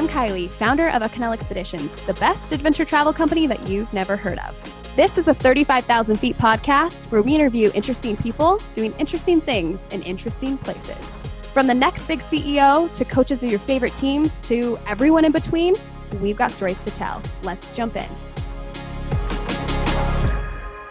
I'm 0.00 0.08
Kylie, 0.08 0.48
founder 0.48 0.88
of 0.88 1.02
Acanela 1.02 1.34
Expeditions, 1.34 2.00
the 2.00 2.14
best 2.14 2.52
adventure 2.52 2.86
travel 2.86 3.12
company 3.12 3.46
that 3.46 3.68
you've 3.68 3.92
never 3.92 4.16
heard 4.16 4.38
of. 4.38 4.56
This 4.96 5.18
is 5.18 5.28
a 5.28 5.34
35,000 5.34 6.16
feet 6.16 6.38
podcast 6.38 7.10
where 7.10 7.20
we 7.20 7.34
interview 7.34 7.70
interesting 7.74 8.16
people 8.16 8.62
doing 8.72 8.94
interesting 8.98 9.42
things 9.42 9.88
in 9.88 10.02
interesting 10.02 10.56
places. 10.56 11.22
From 11.52 11.66
the 11.66 11.74
next 11.74 12.06
big 12.06 12.20
CEO 12.20 12.90
to 12.94 13.04
coaches 13.04 13.44
of 13.44 13.50
your 13.50 13.58
favorite 13.58 13.94
teams 13.94 14.40
to 14.40 14.78
everyone 14.86 15.26
in 15.26 15.32
between, 15.32 15.74
we've 16.22 16.34
got 16.34 16.50
stories 16.50 16.82
to 16.84 16.90
tell. 16.90 17.20
Let's 17.42 17.76
jump 17.76 17.94
in. 17.94 18.08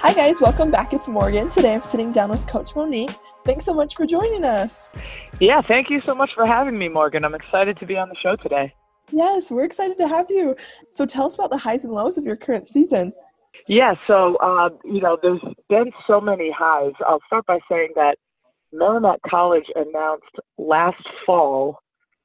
Hi, 0.01 0.13
guys. 0.13 0.39
Welcome 0.39 0.69
back. 0.69 0.93
It's 0.93 1.07
Morgan. 1.07 1.49
Today 1.49 1.73
I'm 1.73 1.81
sitting 1.81 2.11
down 2.11 2.29
with 2.29 2.45
Coach 2.45 2.75
Monique. 2.75 3.09
Thanks 3.43 3.65
so 3.65 3.73
much 3.73 3.95
for 3.95 4.05
joining 4.05 4.45
us. 4.45 4.87
Yeah, 5.39 5.63
thank 5.67 5.89
you 5.89 5.99
so 6.05 6.13
much 6.13 6.29
for 6.35 6.45
having 6.45 6.77
me, 6.77 6.89
Morgan. 6.89 7.25
I'm 7.25 7.33
excited 7.33 7.75
to 7.79 7.87
be 7.87 7.97
on 7.97 8.07
the 8.07 8.15
show 8.21 8.35
today. 8.35 8.75
Yes, 9.11 9.51
we're 9.51 9.65
excited 9.65 9.97
to 9.97 10.07
have 10.07 10.27
you. 10.29 10.55
So 10.91 11.05
tell 11.05 11.25
us 11.25 11.35
about 11.35 11.51
the 11.51 11.57
highs 11.57 11.83
and 11.83 11.93
lows 11.93 12.17
of 12.17 12.25
your 12.25 12.35
current 12.35 12.67
season. 12.69 13.13
Yeah, 13.67 13.93
so, 14.07 14.35
uh, 14.37 14.69
you 14.83 15.01
know, 15.01 15.17
there's 15.21 15.41
been 15.69 15.91
so 16.07 16.19
many 16.19 16.51
highs. 16.51 16.93
I'll 17.07 17.21
start 17.27 17.45
by 17.45 17.59
saying 17.69 17.89
that 17.95 18.17
Merrimack 18.71 19.19
College 19.27 19.65
announced 19.75 20.35
last 20.57 21.03
fall 21.25 21.79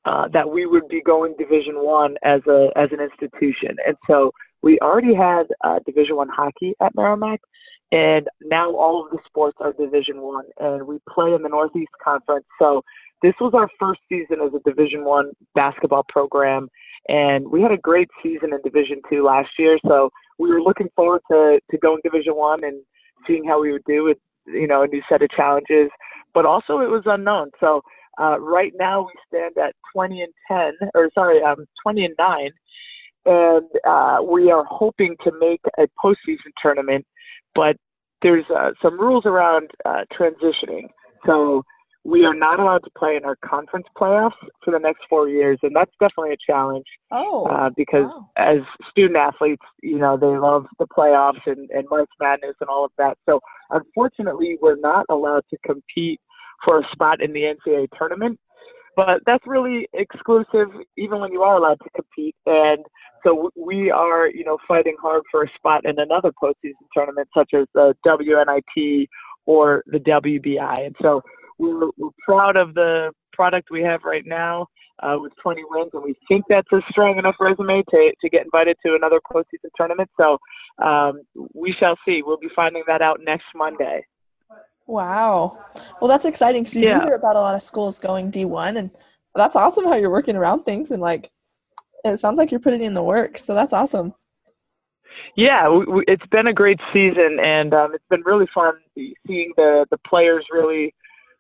uh, 0.05 0.29
that 0.33 0.49
we 0.49 0.67
would 0.67 0.89
be 0.89 1.03
going 1.03 1.35
Division 1.39 1.77
One 1.77 2.17
as 2.23 2.41
a 2.47 2.69
as 2.77 2.91
an 2.93 3.01
institution, 3.01 3.77
and 3.87 3.97
so 4.07 4.33
we 4.63 4.79
already 4.81 5.15
had 5.15 5.45
uh, 5.63 5.79
Division 5.87 6.17
One 6.17 6.29
hockey 6.29 6.75
at 6.81 6.95
Merrimack, 6.95 7.41
and 7.91 8.29
now 8.43 8.75
all 8.75 9.05
of 9.05 9.11
the 9.11 9.19
sports 9.27 9.57
are 9.61 9.73
Division 9.73 10.21
One, 10.21 10.45
and 10.59 10.87
we 10.87 10.99
play 11.09 11.33
in 11.33 11.43
the 11.43 11.49
Northeast 11.49 11.93
Conference. 12.03 12.45
So 12.59 12.83
this 13.23 13.35
was 13.41 13.53
our 13.55 13.69
first 13.79 14.01
season 14.09 14.39
as 14.45 14.53
a 14.55 14.69
Division 14.69 15.05
One 15.05 15.33
basketball 15.55 16.05
program, 16.09 16.69
and 17.09 17.49
we 17.49 17.63
had 17.63 17.73
a 17.73 17.79
great 17.79 18.09
season 18.23 18.53
in 18.53 18.61
Division 18.63 19.01
Two 19.11 19.25
last 19.25 19.51
year. 19.59 19.79
So 19.87 20.11
we 20.39 20.51
were 20.51 20.63
looking 20.63 20.89
forward 20.97 21.23
to 21.31 21.61
to 21.71 21.79
going 21.79 22.01
Division 22.05 22.35
One 22.37 22.65
and 22.65 22.83
seeing 23.27 23.45
how 23.45 23.61
we 23.61 23.73
would 23.73 23.85
do 23.87 24.05
with 24.05 24.19
you 24.47 24.67
know 24.67 24.83
a 24.83 24.87
new 24.87 25.03
set 25.09 25.23
of 25.23 25.31
challenges 25.31 25.91
but 26.35 26.45
also 26.45 26.81
it 26.81 26.91
was 26.91 27.05
unknown. 27.07 27.51
So 27.61 27.81
uh, 28.21 28.39
right 28.41 28.73
now 28.79 29.03
we 29.03 29.13
stand 29.29 29.57
at 29.57 29.75
20 29.95 30.23
and 30.23 30.33
10, 30.81 30.91
or 30.95 31.09
sorry, 31.15 31.43
um, 31.43 31.65
20 31.83 32.05
and 32.05 32.15
9, 32.19 32.51
and 33.27 33.67
uh, 33.87 34.19
we 34.23 34.51
are 34.51 34.65
hoping 34.65 35.17
to 35.25 35.33
make 35.41 35.61
a 35.79 35.87
postseason 36.05 36.53
tournament, 36.61 37.07
but 37.55 37.77
there's 38.21 38.45
uh, 38.55 38.73
some 38.83 39.01
rules 39.01 39.25
around 39.25 39.71
uh, 39.85 40.03
transitioning. 40.19 40.89
So 41.25 41.65
we 42.05 42.25
are 42.27 42.35
not 42.35 42.61
allowed 42.61 42.85
to 42.85 42.91
play 42.99 43.17
in 43.17 43.25
our 43.25 43.37
conference 43.37 43.87
playoffs 43.99 44.33
for 44.63 44.71
the 44.71 44.79
next 44.79 45.01
four 45.09 45.29
years, 45.29 45.59
and 45.63 45.75
that's 45.75 45.91
definitely 45.99 46.35
a 46.35 46.53
challenge. 46.53 46.85
Oh, 47.11 47.47
uh, 47.47 47.71
because 47.75 48.05
wow. 48.05 48.29
as 48.37 48.59
student 48.91 49.17
athletes, 49.17 49.63
you 49.83 49.99
know 49.99 50.17
they 50.17 50.27
love 50.27 50.67
the 50.79 50.87
playoffs 50.87 51.41
and, 51.47 51.71
and 51.71 51.87
March 51.91 52.11
Madness 52.21 52.57
and 52.61 52.69
all 52.69 52.85
of 52.85 52.91
that. 52.99 53.17
So 53.27 53.41
unfortunately, 53.71 54.59
we're 54.61 54.77
not 54.77 55.07
allowed 55.09 55.45
to 55.51 55.57
compete 55.65 56.21
for 56.65 56.81
a 56.81 56.89
spot 56.93 57.23
in 57.23 57.33
the 57.33 57.43
NCAA 57.43 57.89
tournament. 57.99 58.39
But 58.97 59.23
that's 59.27 59.45
really 59.45 59.89
exclusive, 59.93 60.69
even 60.97 61.19
when 61.19 61.33
you 61.33 61.43
are 61.43 61.57
allowed 61.57 61.81
to 61.83 61.91
compete. 61.97 62.37
And 62.47 62.85
so 63.25 63.51
we 63.57 63.91
are, 63.91 64.29
you 64.29 64.45
know, 64.45 64.57
fighting 64.69 64.95
hard 65.01 65.23
for 65.33 65.43
a 65.43 65.49
spot 65.57 65.85
in 65.85 65.99
another 65.99 66.31
postseason 66.41 66.87
tournament, 66.95 67.29
such 67.37 67.55
as 67.55 67.67
the 67.75 67.97
WNIT 68.07 69.09
or 69.47 69.83
the 69.87 69.99
WBI. 69.99 70.87
And 70.87 70.97
so 71.03 71.23
we're, 71.59 71.91
we're 71.97 72.11
proud 72.27 72.57
of 72.57 72.75
the 72.75 73.13
product 73.33 73.69
we 73.71 73.83
have 73.83 74.01
right 74.05 74.25
now 74.27 74.67
uh, 75.03 75.17
with 75.19 75.33
20 75.43 75.63
wins, 75.71 75.91
and 75.93 76.03
we 76.03 76.15
think 76.29 76.45
that's 76.49 76.71
a 76.73 76.81
strong 76.91 77.19
enough 77.19 77.37
resume 77.41 77.83
to, 77.91 78.13
to 78.21 78.29
get 78.31 78.45
invited 78.45 78.77
to 78.85 78.95
another 78.95 79.21
postseason 79.33 79.71
tournament. 79.77 80.09
So 80.17 80.39
um, 80.85 81.23
we 81.55 81.75
shall 81.79 81.97
see. 82.07 82.23
We'll 82.25 82.39
be 82.39 82.51
finding 82.55 82.85
that 82.87 83.03
out 83.03 83.21
next 83.25 83.47
Monday. 83.55 84.05
Wow. 84.87 85.59
Well, 86.01 86.09
that's 86.09 86.25
exciting 86.25 86.63
because 86.63 86.77
you 86.77 86.85
Yeah. 86.85 87.01
do 87.01 87.07
hear 87.07 87.15
about 87.15 87.37
a 87.37 87.41
lot 87.41 87.55
of 87.55 87.63
schools 87.63 87.99
going 87.99 88.31
D1, 88.31 88.77
and 88.77 88.91
that's 89.35 89.57
awesome 89.57 89.85
how 89.85 89.95
you're 89.95 90.11
working 90.11 90.37
around 90.37 90.65
things. 90.65 90.91
And 90.91 91.03
like, 91.03 91.31
it 92.05 92.19
sounds 92.19 92.39
like 92.39 92.51
you're 92.51 92.61
putting 92.61 92.83
in 92.85 92.95
the 92.95 93.03
work. 93.03 93.39
So 93.39 93.55
that's 93.55 93.73
awesome. 93.73 94.15
Yeah, 95.37 95.69
we, 95.69 95.85
we, 95.87 96.05
it's 96.07 96.27
been 96.31 96.47
a 96.47 96.53
great 96.53 96.79
season, 96.93 97.39
and 97.43 97.73
um, 97.75 97.95
it's 97.95 98.05
been 98.11 98.23
really 98.25 98.47
fun 98.55 98.75
seeing 99.27 99.53
the 99.57 99.87
the 99.91 99.99
players 100.07 100.45
really 100.53 100.95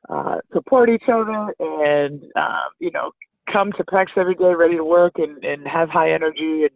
uh, 0.09 0.37
support 0.53 0.91
each 0.91 1.09
other, 1.09 1.55
and 1.59 2.23
um, 2.37 2.69
you 2.79 2.91
know, 2.91 3.11
come 3.53 3.73
to 3.73 3.85
practice 3.85 4.15
every 4.17 4.35
day 4.35 4.55
ready 4.55 4.77
to 4.77 4.85
work 4.85 5.13
and 5.17 5.43
and 5.45 5.67
have 5.67 5.89
high 5.89 6.13
energy, 6.13 6.63
and 6.63 6.71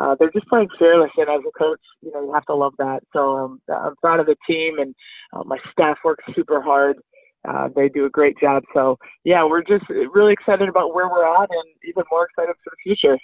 uh, 0.00 0.14
they're 0.18 0.30
just 0.32 0.46
playing 0.48 0.68
fearless. 0.78 1.10
And 1.16 1.28
as 1.28 1.40
a 1.46 1.58
coach, 1.58 1.80
you 2.02 2.12
know, 2.12 2.22
you 2.22 2.32
have 2.32 2.44
to 2.46 2.54
love 2.54 2.74
that. 2.78 3.00
So 3.12 3.36
um, 3.36 3.60
I'm 3.74 3.96
proud 3.96 4.20
of 4.20 4.26
the 4.26 4.36
team, 4.46 4.78
and 4.78 4.94
uh, 5.32 5.44
my 5.44 5.58
staff 5.72 5.98
works 6.04 6.24
super 6.34 6.60
hard. 6.60 6.98
Uh, 7.48 7.68
they 7.76 7.88
do 7.88 8.06
a 8.06 8.10
great 8.10 8.36
job. 8.40 8.64
So 8.74 8.98
yeah, 9.24 9.44
we're 9.44 9.62
just 9.62 9.84
really 9.88 10.32
excited 10.32 10.68
about 10.68 10.94
where 10.94 11.08
we're 11.08 11.26
at, 11.26 11.48
and 11.50 11.68
even 11.88 12.04
more 12.10 12.24
excited 12.24 12.54
for 12.62 12.70
the 12.70 12.76
future. 12.82 13.18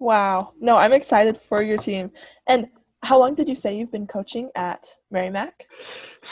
Wow. 0.00 0.54
No, 0.58 0.76
I'm 0.78 0.94
excited 0.94 1.36
for 1.36 1.62
your 1.62 1.76
team. 1.76 2.10
And 2.48 2.68
how 3.02 3.18
long 3.18 3.34
did 3.34 3.48
you 3.48 3.54
say 3.54 3.76
you've 3.76 3.92
been 3.92 4.06
coaching 4.06 4.50
at 4.56 4.86
Merrimack? 5.10 5.66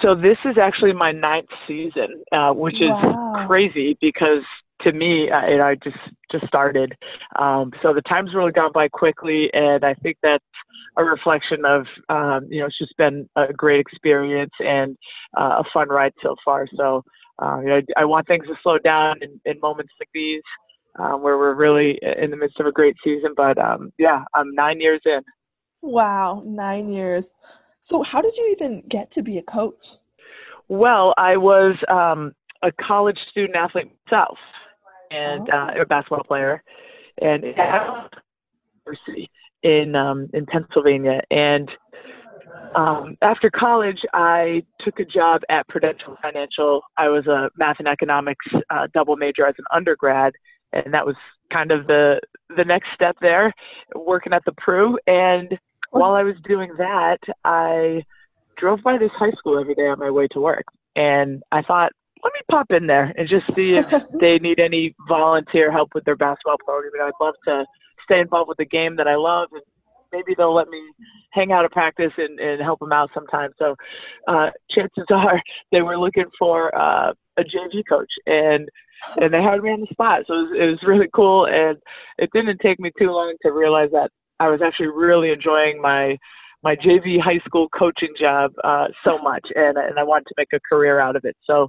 So 0.03 0.15
this 0.15 0.39
is 0.45 0.57
actually 0.59 0.93
my 0.93 1.13
ninth 1.13 1.49
season, 1.67 2.23
uh, 2.33 2.53
which 2.53 2.81
is 2.81 2.97
Wow. 2.97 3.47
crazy 3.47 3.97
because 4.01 4.43
to 4.83 4.93
me, 4.93 5.29
uh, 5.31 5.47
you 5.47 5.57
know, 5.59 5.65
I 5.67 5.75
just 5.77 5.97
just 6.31 6.47
started. 6.47 6.95
Um, 7.39 7.73
so 7.83 7.93
the 7.93 8.03
time's 8.03 8.35
really 8.35 8.53
gone 8.53 8.73
by 8.73 8.89
quickly, 8.89 9.51
and 9.53 9.85
I 9.85 9.95
think 9.95 10.19
that's 10.23 10.45
a 10.97 11.05
reflection 11.05 11.65
of 11.65 11.87
um, 12.09 12.47
you 12.49 12.61
know 12.61 12.67
it's 12.67 12.79
just 12.79 12.97
been 12.97 13.29
a 13.37 13.53
great 13.53 13.81
experience 13.81 14.53
and 14.61 14.97
uh, 15.39 15.63
a 15.63 15.65
fun 15.73 15.89
ride 15.89 16.13
so 16.23 16.37
far. 16.45 16.67
So 16.77 17.03
uh, 17.43 17.59
you 17.61 17.69
know, 17.69 17.77
I, 17.97 18.03
I 18.03 18.05
want 18.05 18.27
things 18.29 18.47
to 18.47 18.55
slow 18.63 18.79
down 18.79 19.17
in, 19.23 19.41
in 19.45 19.59
moments 19.61 19.93
like 20.01 20.11
these. 20.15 20.43
Um, 20.99 21.23
where 21.23 21.39
we're 21.39 21.55
really 21.55 22.01
in 22.21 22.31
the 22.31 22.37
midst 22.37 22.59
of 22.59 22.67
a 22.67 22.73
great 22.73 22.97
season, 23.05 23.33
but 23.37 23.57
um, 23.59 23.93
yeah, 23.99 24.25
I'm 24.35 24.53
nine 24.55 24.81
years 24.81 25.01
in. 25.05 25.21
Wow, 25.83 26.43
nine 26.45 26.89
years. 26.89 27.35
So, 27.89 28.03
how 28.03 28.21
did 28.21 28.37
you 28.37 28.47
even 28.51 28.83
get 28.87 29.11
to 29.13 29.23
be 29.23 29.39
a 29.39 29.43
coach? 29.43 29.97
Well, 30.69 31.15
I 31.17 31.39
was 31.39 31.75
um, 31.89 32.35
a 32.63 32.71
college 32.71 33.17
student 33.31 33.57
athlete 33.57 33.91
myself, 34.05 34.37
and 35.11 35.49
uh, 35.49 35.69
a 35.81 35.87
basketball 35.87 36.23
player, 36.23 36.63
and 37.23 37.43
at 37.47 38.11
university 38.85 39.31
in 39.63 39.97
um, 39.97 40.29
in 40.35 40.45
Pennsylvania. 40.45 41.23
And 41.31 41.71
um, 42.75 43.17
after 43.23 43.49
college, 43.49 44.01
I 44.13 44.65
took 44.83 45.01
a 45.01 45.07
job 45.07 45.41
at 45.49 45.67
Prudential 45.69 46.19
Financial. 46.21 46.83
I 46.99 47.09
was 47.09 47.27
a 47.27 47.49
math 47.57 47.77
and 47.79 47.89
economics 47.89 48.45
uh, 48.69 48.89
double 48.93 49.17
major 49.17 49.47
as 49.47 49.55
an 49.57 49.65
undergrad, 49.73 50.35
and 50.75 50.93
that 50.93 51.07
was 51.07 51.17
kind 51.51 51.71
of 51.71 51.87
the 51.87 52.21
the 52.55 52.67
next 52.67 52.89
step 52.95 53.17
there, 53.23 53.55
working 53.95 54.35
at 54.35 54.45
the 54.45 54.53
Pru. 54.53 54.97
And 55.07 55.59
while 55.91 56.15
I 56.15 56.23
was 56.23 56.37
doing 56.45 56.73
that, 56.79 57.19
I 57.45 58.03
drove 58.57 58.83
by 58.83 58.99
this 58.99 59.11
high 59.17 59.33
school 59.33 59.59
every 59.59 59.75
day 59.75 59.87
on 59.87 59.99
my 59.99 60.11
way 60.11 60.29
to 60.29 60.41
work, 60.41 60.65
and 60.97 61.43
I 61.53 61.63
thought, 61.63 61.93
let 62.23 62.33
me 62.33 62.41
pop 62.51 62.71
in 62.71 62.87
there 62.87 63.13
and 63.17 63.29
just 63.29 63.47
see 63.55 63.77
if 63.77 63.89
they 64.21 64.39
need 64.39 64.59
any 64.59 64.95
volunteer 65.09 65.71
help 65.71 65.91
with 65.95 66.05
their 66.05 66.17
basketball 66.17 66.57
program. 66.65 66.93
And 66.95 67.03
I'd 67.05 67.25
love 67.25 67.35
to 67.47 67.65
stay 68.05 68.21
involved 68.21 68.49
with 68.49 68.59
the 68.59 68.67
game 68.67 68.97
that 68.97 69.07
I 69.07 69.17
love, 69.17 69.49
and 69.53 69.63
maybe 70.13 70.35
they'll 70.37 70.55
let 70.55 70.69
me 70.69 70.83
hang 71.31 71.53
out 71.53 71.65
at 71.65 71.73
practice 71.73 72.13
and, 72.17 72.39
and 72.41 72.61
help 72.61 72.81
them 72.81 72.93
out 72.93 73.11
sometime. 73.15 73.51
So, 73.59 73.77
uh, 74.27 74.51
chances 74.71 75.05
are 75.11 75.41
they 75.73 75.83
were 75.83 75.99
looking 75.99 76.27
for 76.39 76.75
uh, 76.77 77.13
a 77.37 77.43
JV 77.43 77.83
coach, 77.89 78.11
and 78.27 78.69
and 79.21 79.33
they 79.33 79.41
hired 79.41 79.63
me 79.63 79.71
on 79.71 79.81
the 79.81 79.87
spot. 79.93 80.23
So 80.27 80.35
it 80.35 80.37
was, 80.37 80.51
it 80.59 80.65
was 80.65 80.79
really 80.87 81.09
cool, 81.15 81.47
and 81.47 81.79
it 82.19 82.31
didn't 82.33 82.59
take 82.61 82.81
me 82.81 82.91
too 82.99 83.11
long 83.11 83.35
to 83.43 83.53
realize 83.53 83.91
that 83.93 84.11
I 84.41 84.49
was 84.49 84.61
actually 84.63 84.89
really 84.89 85.31
enjoying 85.31 85.81
my 85.81 86.19
my 86.63 86.75
JV 86.75 87.21
high 87.21 87.39
school 87.47 87.69
coaching 87.69 88.15
job 88.19 88.53
uh, 88.65 88.87
so 89.05 89.19
much, 89.19 89.47
and 89.55 89.77
and 89.79 89.99
I 89.99 90.03
wanted 90.03 90.27
to 90.27 90.35
make 90.37 90.53
a 90.53 90.61
career 90.61 91.01
out 91.01 91.17
of 91.17 91.25
it. 91.25 91.37
So 91.45 91.69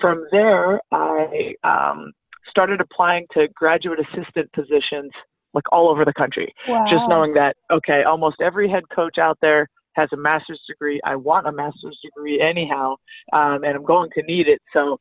from 0.00 0.26
there, 0.30 0.80
I 0.90 1.54
um, 1.64 2.12
started 2.48 2.80
applying 2.80 3.26
to 3.34 3.48
graduate 3.54 3.98
assistant 4.00 4.50
positions 4.52 5.10
like 5.54 5.64
all 5.70 5.90
over 5.90 6.04
the 6.04 6.14
country. 6.14 6.52
Wow. 6.66 6.86
Just 6.90 7.08
knowing 7.08 7.34
that 7.34 7.56
okay, 7.70 8.02
almost 8.04 8.36
every 8.40 8.68
head 8.70 8.84
coach 8.94 9.18
out 9.18 9.38
there 9.42 9.68
has 9.94 10.08
a 10.12 10.16
master's 10.16 10.60
degree. 10.66 11.00
I 11.04 11.16
want 11.16 11.46
a 11.46 11.52
master's 11.52 11.98
degree 12.02 12.40
anyhow, 12.40 12.96
um, 13.32 13.64
and 13.64 13.76
I'm 13.76 13.84
going 13.84 14.10
to 14.14 14.22
need 14.22 14.48
it. 14.48 14.60
So, 14.72 14.98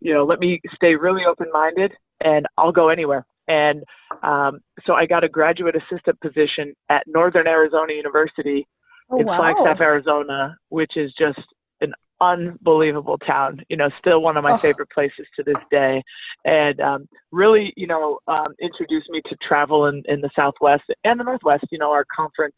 you 0.00 0.12
know, 0.14 0.24
let 0.24 0.38
me 0.38 0.60
stay 0.74 0.94
really 0.94 1.24
open 1.24 1.48
minded, 1.52 1.92
and 2.22 2.46
I'll 2.56 2.72
go 2.72 2.88
anywhere. 2.88 3.26
And 3.52 3.78
um, 4.22 4.52
so 4.86 4.90
I 4.94 5.04
got 5.14 5.24
a 5.24 5.28
graduate 5.28 5.76
assistant 5.82 6.18
position 6.26 6.64
at 6.88 7.02
Northern 7.06 7.46
Arizona 7.46 7.92
University 7.92 8.66
Oh, 9.10 9.18
in 9.20 9.26
wow. 9.26 9.36
Flagstaff, 9.36 9.80
Arizona, 9.80 10.56
which 10.70 10.92
is 10.96 11.12
just 11.18 11.40
an 11.82 11.92
unbelievable 12.20 13.18
town. 13.18 13.60
You 13.68 13.76
know, 13.76 13.90
still 13.98 14.20
one 14.22 14.36
of 14.38 14.44
my 14.48 14.52
Oh. 14.54 14.58
favorite 14.66 14.88
places 14.90 15.26
to 15.36 15.42
this 15.42 15.58
day, 15.70 16.02
and 16.46 16.80
um, 16.80 17.00
really, 17.30 17.64
you 17.76 17.86
know, 17.92 18.06
um, 18.26 18.50
introduced 18.68 19.10
me 19.10 19.20
to 19.28 19.36
travel 19.46 19.80
in, 19.90 19.96
in 20.12 20.18
the 20.22 20.30
Southwest 20.34 20.84
and 21.04 21.20
the 21.20 21.24
Northwest. 21.24 21.64
You 21.70 21.78
know, 21.78 21.90
our 21.92 22.06
conference 22.20 22.56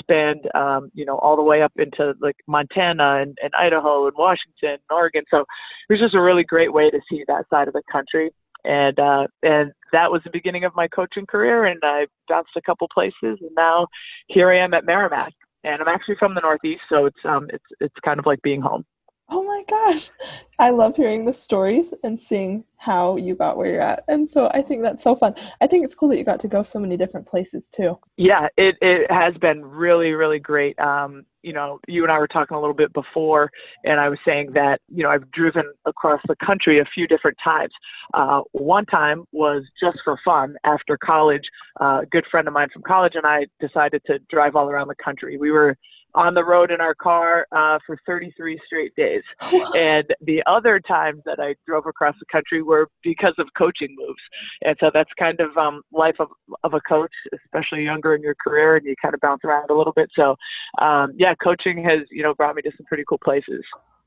spanned, 0.00 0.44
um, 0.54 0.90
you 0.94 1.04
know, 1.04 1.18
all 1.18 1.36
the 1.36 1.42
way 1.42 1.60
up 1.66 1.72
into 1.76 2.14
like 2.26 2.36
Montana 2.46 3.08
and, 3.22 3.36
and 3.44 3.52
Idaho 3.66 4.06
and 4.06 4.16
Washington, 4.16 4.78
and 4.80 4.90
Oregon. 4.90 5.24
So 5.30 5.38
it 5.40 5.92
was 5.92 6.00
just 6.00 6.14
a 6.14 6.22
really 6.28 6.44
great 6.44 6.72
way 6.72 6.86
to 6.90 7.00
see 7.10 7.22
that 7.28 7.44
side 7.50 7.68
of 7.68 7.74
the 7.74 7.82
country. 7.96 8.30
And 8.64 8.98
uh, 8.98 9.26
and 9.42 9.72
that 9.92 10.10
was 10.10 10.22
the 10.24 10.30
beginning 10.30 10.64
of 10.64 10.74
my 10.74 10.88
coaching 10.88 11.26
career. 11.26 11.64
And 11.66 11.80
I 11.82 12.06
bounced 12.28 12.56
a 12.56 12.62
couple 12.62 12.88
places, 12.92 13.14
and 13.40 13.50
now 13.56 13.88
here 14.28 14.50
I 14.50 14.58
am 14.58 14.74
at 14.74 14.86
Merrimack. 14.86 15.32
And 15.64 15.80
I'm 15.80 15.88
actually 15.88 16.16
from 16.18 16.34
the 16.34 16.40
Northeast, 16.40 16.82
so 16.88 17.06
it's 17.06 17.24
um 17.24 17.48
it's 17.52 17.64
it's 17.80 17.94
kind 18.04 18.18
of 18.18 18.26
like 18.26 18.42
being 18.42 18.60
home. 18.60 18.84
Oh 19.34 19.42
my 19.44 19.64
gosh. 19.66 20.10
I 20.58 20.68
love 20.70 20.94
hearing 20.94 21.24
the 21.24 21.32
stories 21.32 21.94
and 22.04 22.20
seeing 22.20 22.64
how 22.76 23.16
you 23.16 23.34
got 23.34 23.56
where 23.56 23.66
you're 23.66 23.80
at. 23.80 24.04
And 24.06 24.30
so 24.30 24.50
I 24.52 24.60
think 24.60 24.82
that's 24.82 25.02
so 25.02 25.16
fun. 25.16 25.34
I 25.62 25.66
think 25.66 25.86
it's 25.86 25.94
cool 25.94 26.10
that 26.10 26.18
you 26.18 26.24
got 26.24 26.38
to 26.40 26.48
go 26.48 26.62
so 26.62 26.78
many 26.78 26.98
different 26.98 27.26
places 27.26 27.70
too. 27.70 27.98
Yeah, 28.18 28.48
it, 28.58 28.76
it 28.82 29.10
has 29.10 29.34
been 29.38 29.64
really, 29.64 30.10
really 30.10 30.38
great. 30.38 30.78
Um, 30.78 31.24
you 31.40 31.54
know, 31.54 31.80
you 31.88 32.02
and 32.02 32.12
I 32.12 32.18
were 32.18 32.28
talking 32.28 32.56
a 32.56 32.60
little 32.60 32.74
bit 32.74 32.92
before, 32.92 33.50
and 33.84 33.98
I 33.98 34.10
was 34.10 34.18
saying 34.24 34.52
that, 34.52 34.80
you 34.88 35.02
know, 35.02 35.08
I've 35.08 35.28
driven 35.30 35.64
across 35.86 36.20
the 36.28 36.36
country 36.44 36.78
a 36.78 36.84
few 36.94 37.08
different 37.08 37.38
times. 37.42 37.72
Uh, 38.12 38.42
one 38.52 38.84
time 38.84 39.24
was 39.32 39.64
just 39.82 39.98
for 40.04 40.18
fun 40.24 40.56
after 40.64 40.98
college. 40.98 41.44
Uh, 41.80 42.00
a 42.02 42.06
good 42.06 42.24
friend 42.30 42.46
of 42.46 42.52
mine 42.52 42.68
from 42.70 42.82
college 42.82 43.14
and 43.14 43.26
I 43.26 43.46
decided 43.58 44.02
to 44.06 44.18
drive 44.28 44.56
all 44.56 44.68
around 44.68 44.88
the 44.88 45.02
country. 45.02 45.38
We 45.38 45.50
were 45.50 45.76
on 46.14 46.34
the 46.34 46.44
road 46.44 46.70
in 46.70 46.80
our 46.80 46.94
car 46.94 47.46
uh, 47.52 47.78
for 47.86 47.98
33 48.06 48.58
straight 48.66 48.94
days. 48.96 49.22
And 49.74 50.04
the 50.20 50.42
other 50.46 50.80
times 50.80 51.22
that 51.24 51.40
I 51.40 51.54
drove 51.66 51.86
across 51.86 52.14
the 52.18 52.26
country 52.30 52.62
were 52.62 52.88
because 53.02 53.34
of 53.38 53.46
coaching 53.56 53.94
moves. 53.98 54.20
And 54.62 54.76
so 54.80 54.90
that's 54.92 55.10
kind 55.18 55.40
of 55.40 55.56
um, 55.56 55.82
life 55.92 56.16
of, 56.18 56.28
of 56.62 56.74
a 56.74 56.80
coach, 56.80 57.12
especially 57.32 57.84
younger 57.84 58.14
in 58.14 58.22
your 58.22 58.34
career, 58.34 58.76
and 58.76 58.84
you 58.84 58.94
kind 59.00 59.14
of 59.14 59.20
bounce 59.20 59.40
around 59.44 59.70
a 59.70 59.74
little 59.74 59.92
bit. 59.92 60.10
So, 60.14 60.36
um, 60.80 61.12
yeah, 61.16 61.34
coaching 61.42 61.82
has 61.84 62.00
you 62.10 62.22
know 62.22 62.34
brought 62.34 62.54
me 62.54 62.62
to 62.62 62.70
some 62.76 62.86
pretty 62.86 63.04
cool 63.08 63.20
places. 63.24 63.64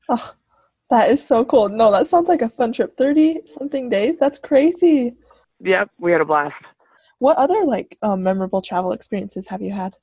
Oh, 0.08 0.32
that 0.90 1.10
is 1.10 1.24
so 1.24 1.44
cool. 1.44 1.68
No, 1.68 1.90
that 1.90 2.06
sounds 2.06 2.28
like 2.28 2.42
a 2.42 2.48
fun 2.48 2.72
trip. 2.72 2.96
30 2.96 3.42
something 3.46 3.88
days? 3.88 4.18
That's 4.18 4.38
crazy. 4.38 5.16
Yeah, 5.60 5.84
we 5.98 6.12
had 6.12 6.20
a 6.20 6.24
blast. 6.24 6.54
What 7.18 7.38
other 7.38 7.64
like 7.64 7.96
um, 8.02 8.22
memorable 8.22 8.62
travel 8.62 8.92
experiences 8.92 9.48
have 9.48 9.62
you 9.62 9.72
had? 9.72 9.96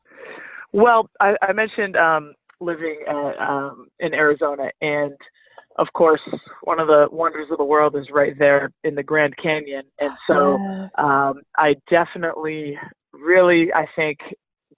Well, 0.74 1.10
I, 1.20 1.36
I 1.42 1.54
mentioned 1.54 1.96
um, 1.96 2.34
living 2.60 3.04
at, 3.08 3.38
um, 3.40 3.88
in 4.00 4.14
Arizona, 4.14 4.70
and 4.82 5.14
of 5.78 5.88
course, 5.94 6.22
one 6.64 6.80
of 6.80 6.88
the 6.88 7.08
wonders 7.12 7.48
of 7.52 7.58
the 7.58 7.64
world 7.64 7.96
is 7.96 8.08
right 8.12 8.38
there 8.38 8.72
in 8.84 8.96
the 8.96 9.04
Grand 9.04 9.36
Canyon. 9.38 9.84
And 10.00 10.12
so, 10.28 10.60
Yes. 10.60 10.92
um, 10.98 11.42
I 11.58 11.76
definitely, 11.90 12.78
really, 13.12 13.74
I 13.74 13.88
think, 13.96 14.20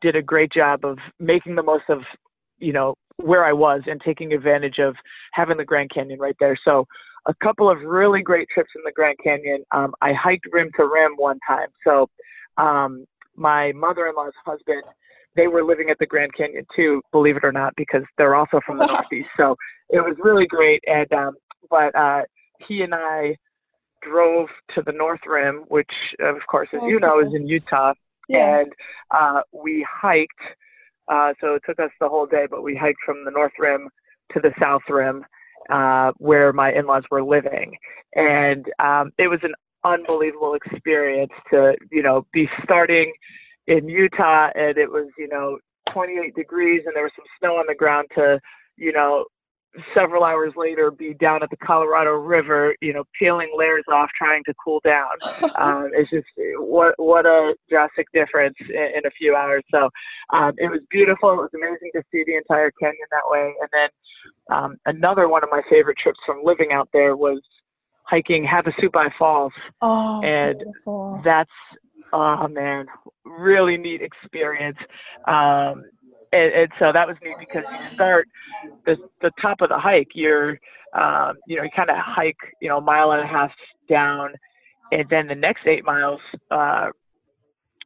did 0.01 0.15
a 0.15 0.21
great 0.21 0.51
job 0.51 0.85
of 0.85 0.97
making 1.19 1.55
the 1.55 1.63
most 1.63 1.85
of, 1.89 2.01
you 2.59 2.73
know, 2.73 2.95
where 3.17 3.45
I 3.45 3.53
was 3.53 3.81
and 3.87 4.01
taking 4.01 4.33
advantage 4.33 4.79
of 4.79 4.95
having 5.33 5.57
the 5.57 5.65
Grand 5.65 5.91
Canyon 5.93 6.19
right 6.19 6.35
there. 6.39 6.57
So, 6.63 6.85
a 7.27 7.33
couple 7.43 7.69
of 7.69 7.81
really 7.81 8.21
great 8.21 8.47
trips 8.53 8.69
in 8.75 8.83
the 8.85 8.91
Grand 8.91 9.17
Canyon. 9.23 9.63
Um, 9.71 9.95
I 10.01 10.13
hiked 10.13 10.45
rim 10.51 10.69
to 10.77 10.83
rim 10.85 11.13
one 11.15 11.39
time. 11.47 11.69
So, 11.83 12.07
um, 12.57 13.05
my 13.35 13.71
mother-in-law's 13.73 14.33
husband, 14.45 14.83
they 15.35 15.47
were 15.47 15.63
living 15.63 15.89
at 15.89 15.99
the 15.99 16.05
Grand 16.05 16.33
Canyon 16.33 16.65
too, 16.75 17.01
believe 17.11 17.37
it 17.37 17.43
or 17.43 17.51
not, 17.51 17.73
because 17.75 18.03
they're 18.17 18.35
also 18.35 18.59
from 18.65 18.77
the 18.77 18.85
Northeast. 18.85 19.29
So 19.37 19.55
it 19.89 19.99
was 19.99 20.15
really 20.19 20.47
great. 20.47 20.83
And 20.87 21.11
um, 21.13 21.33
but 21.69 21.95
uh, 21.95 22.21
he 22.67 22.81
and 22.81 22.93
I 22.93 23.35
drove 24.01 24.49
to 24.75 24.81
the 24.81 24.91
North 24.91 25.21
Rim, 25.25 25.65
which 25.67 25.91
of 26.19 26.37
course, 26.49 26.73
as 26.73 26.81
you 26.83 26.99
know, 26.99 27.19
is 27.19 27.33
in 27.33 27.47
Utah, 27.47 27.93
yeah. 28.29 28.59
and 28.59 28.73
uh, 29.11 29.41
we 29.51 29.85
hiked. 29.89 30.31
Uh, 31.07 31.33
so 31.39 31.53
it 31.53 31.61
took 31.65 31.79
us 31.79 31.91
the 31.99 32.09
whole 32.09 32.25
day, 32.25 32.47
but 32.49 32.63
we 32.63 32.75
hiked 32.75 32.99
from 33.05 33.25
the 33.25 33.31
North 33.31 33.53
Rim 33.59 33.89
to 34.33 34.39
the 34.39 34.51
South 34.59 34.81
Rim, 34.89 35.23
uh, 35.69 36.11
where 36.17 36.51
my 36.51 36.73
in-laws 36.73 37.03
were 37.11 37.23
living, 37.23 37.75
and 38.15 38.65
um, 38.79 39.11
it 39.17 39.27
was 39.27 39.39
an 39.43 39.53
unbelievable 39.83 40.55
experience 40.55 41.31
to, 41.51 41.75
you 41.91 42.01
know, 42.01 42.25
be 42.33 42.49
starting 42.63 43.13
in 43.67 43.87
Utah, 43.87 44.49
and 44.55 44.77
it 44.77 44.89
was, 44.89 45.07
you 45.17 45.27
know, 45.27 45.57
28 45.89 46.35
degrees, 46.35 46.83
and 46.85 46.95
there 46.95 47.03
was 47.03 47.11
some 47.15 47.25
snow 47.39 47.55
on 47.57 47.65
the 47.67 47.75
ground 47.75 48.07
to, 48.15 48.39
you 48.77 48.91
know, 48.91 49.25
several 49.93 50.23
hours 50.23 50.53
later 50.55 50.91
be 50.91 51.13
down 51.13 51.43
at 51.43 51.49
the 51.49 51.57
Colorado 51.57 52.11
River, 52.11 52.75
you 52.81 52.93
know, 52.93 53.03
peeling 53.19 53.51
layers 53.55 53.83
off, 53.91 54.09
trying 54.17 54.43
to 54.45 54.53
cool 54.63 54.81
down 54.83 55.05
um, 55.57 55.89
it's 55.93 56.09
just 56.09 56.25
what 56.57 56.93
what 56.97 57.25
a 57.25 57.55
drastic 57.69 58.07
difference 58.13 58.55
in, 58.69 58.91
in 58.97 59.05
a 59.05 59.11
few 59.17 59.35
hours. 59.35 59.63
So 59.71 59.89
um, 60.33 60.53
it 60.57 60.69
was 60.69 60.81
beautiful. 60.89 61.31
It 61.31 61.35
was 61.35 61.49
amazing 61.53 61.91
to 61.95 62.03
see 62.11 62.23
the 62.25 62.35
entire 62.35 62.71
canyon 62.79 63.07
that 63.11 63.23
way. 63.25 63.53
And 63.59 63.69
then 63.71 64.55
um, 64.57 64.77
another 64.85 65.27
one 65.27 65.43
of 65.43 65.49
my 65.51 65.61
favorite 65.69 65.97
trips 65.97 66.19
from 66.25 66.41
living 66.43 66.71
out 66.71 66.89
there 66.93 67.15
was 67.15 67.41
hiking 68.03 68.45
Havasupai 68.45 69.11
Falls. 69.17 69.53
oh, 69.81 70.21
and 70.23 70.59
beautiful. 70.59 71.21
That's 71.23 71.49
oh 72.15 72.47
man, 72.47 72.85
really 73.25 73.77
neat 73.77 74.01
experience. 74.01 74.77
Um, 75.27 75.83
and, 76.31 76.53
and 76.53 76.71
so 76.79 76.91
that 76.93 77.07
was 77.07 77.17
neat 77.21 77.35
because 77.39 77.63
you 77.71 77.95
start 77.95 78.27
the 78.85 78.95
the 79.21 79.31
top 79.41 79.61
of 79.61 79.69
the 79.69 79.77
hike. 79.77 80.09
You're 80.13 80.59
um, 80.93 81.33
you 81.47 81.57
know 81.57 81.63
you 81.63 81.69
kind 81.75 81.89
of 81.89 81.97
hike 81.99 82.37
you 82.61 82.69
know 82.69 82.77
a 82.77 82.81
mile 82.81 83.11
and 83.11 83.21
a 83.21 83.27
half 83.27 83.51
down, 83.89 84.33
and 84.91 85.05
then 85.09 85.27
the 85.27 85.35
next 85.35 85.67
eight 85.67 85.85
miles 85.85 86.21
uh, 86.51 86.87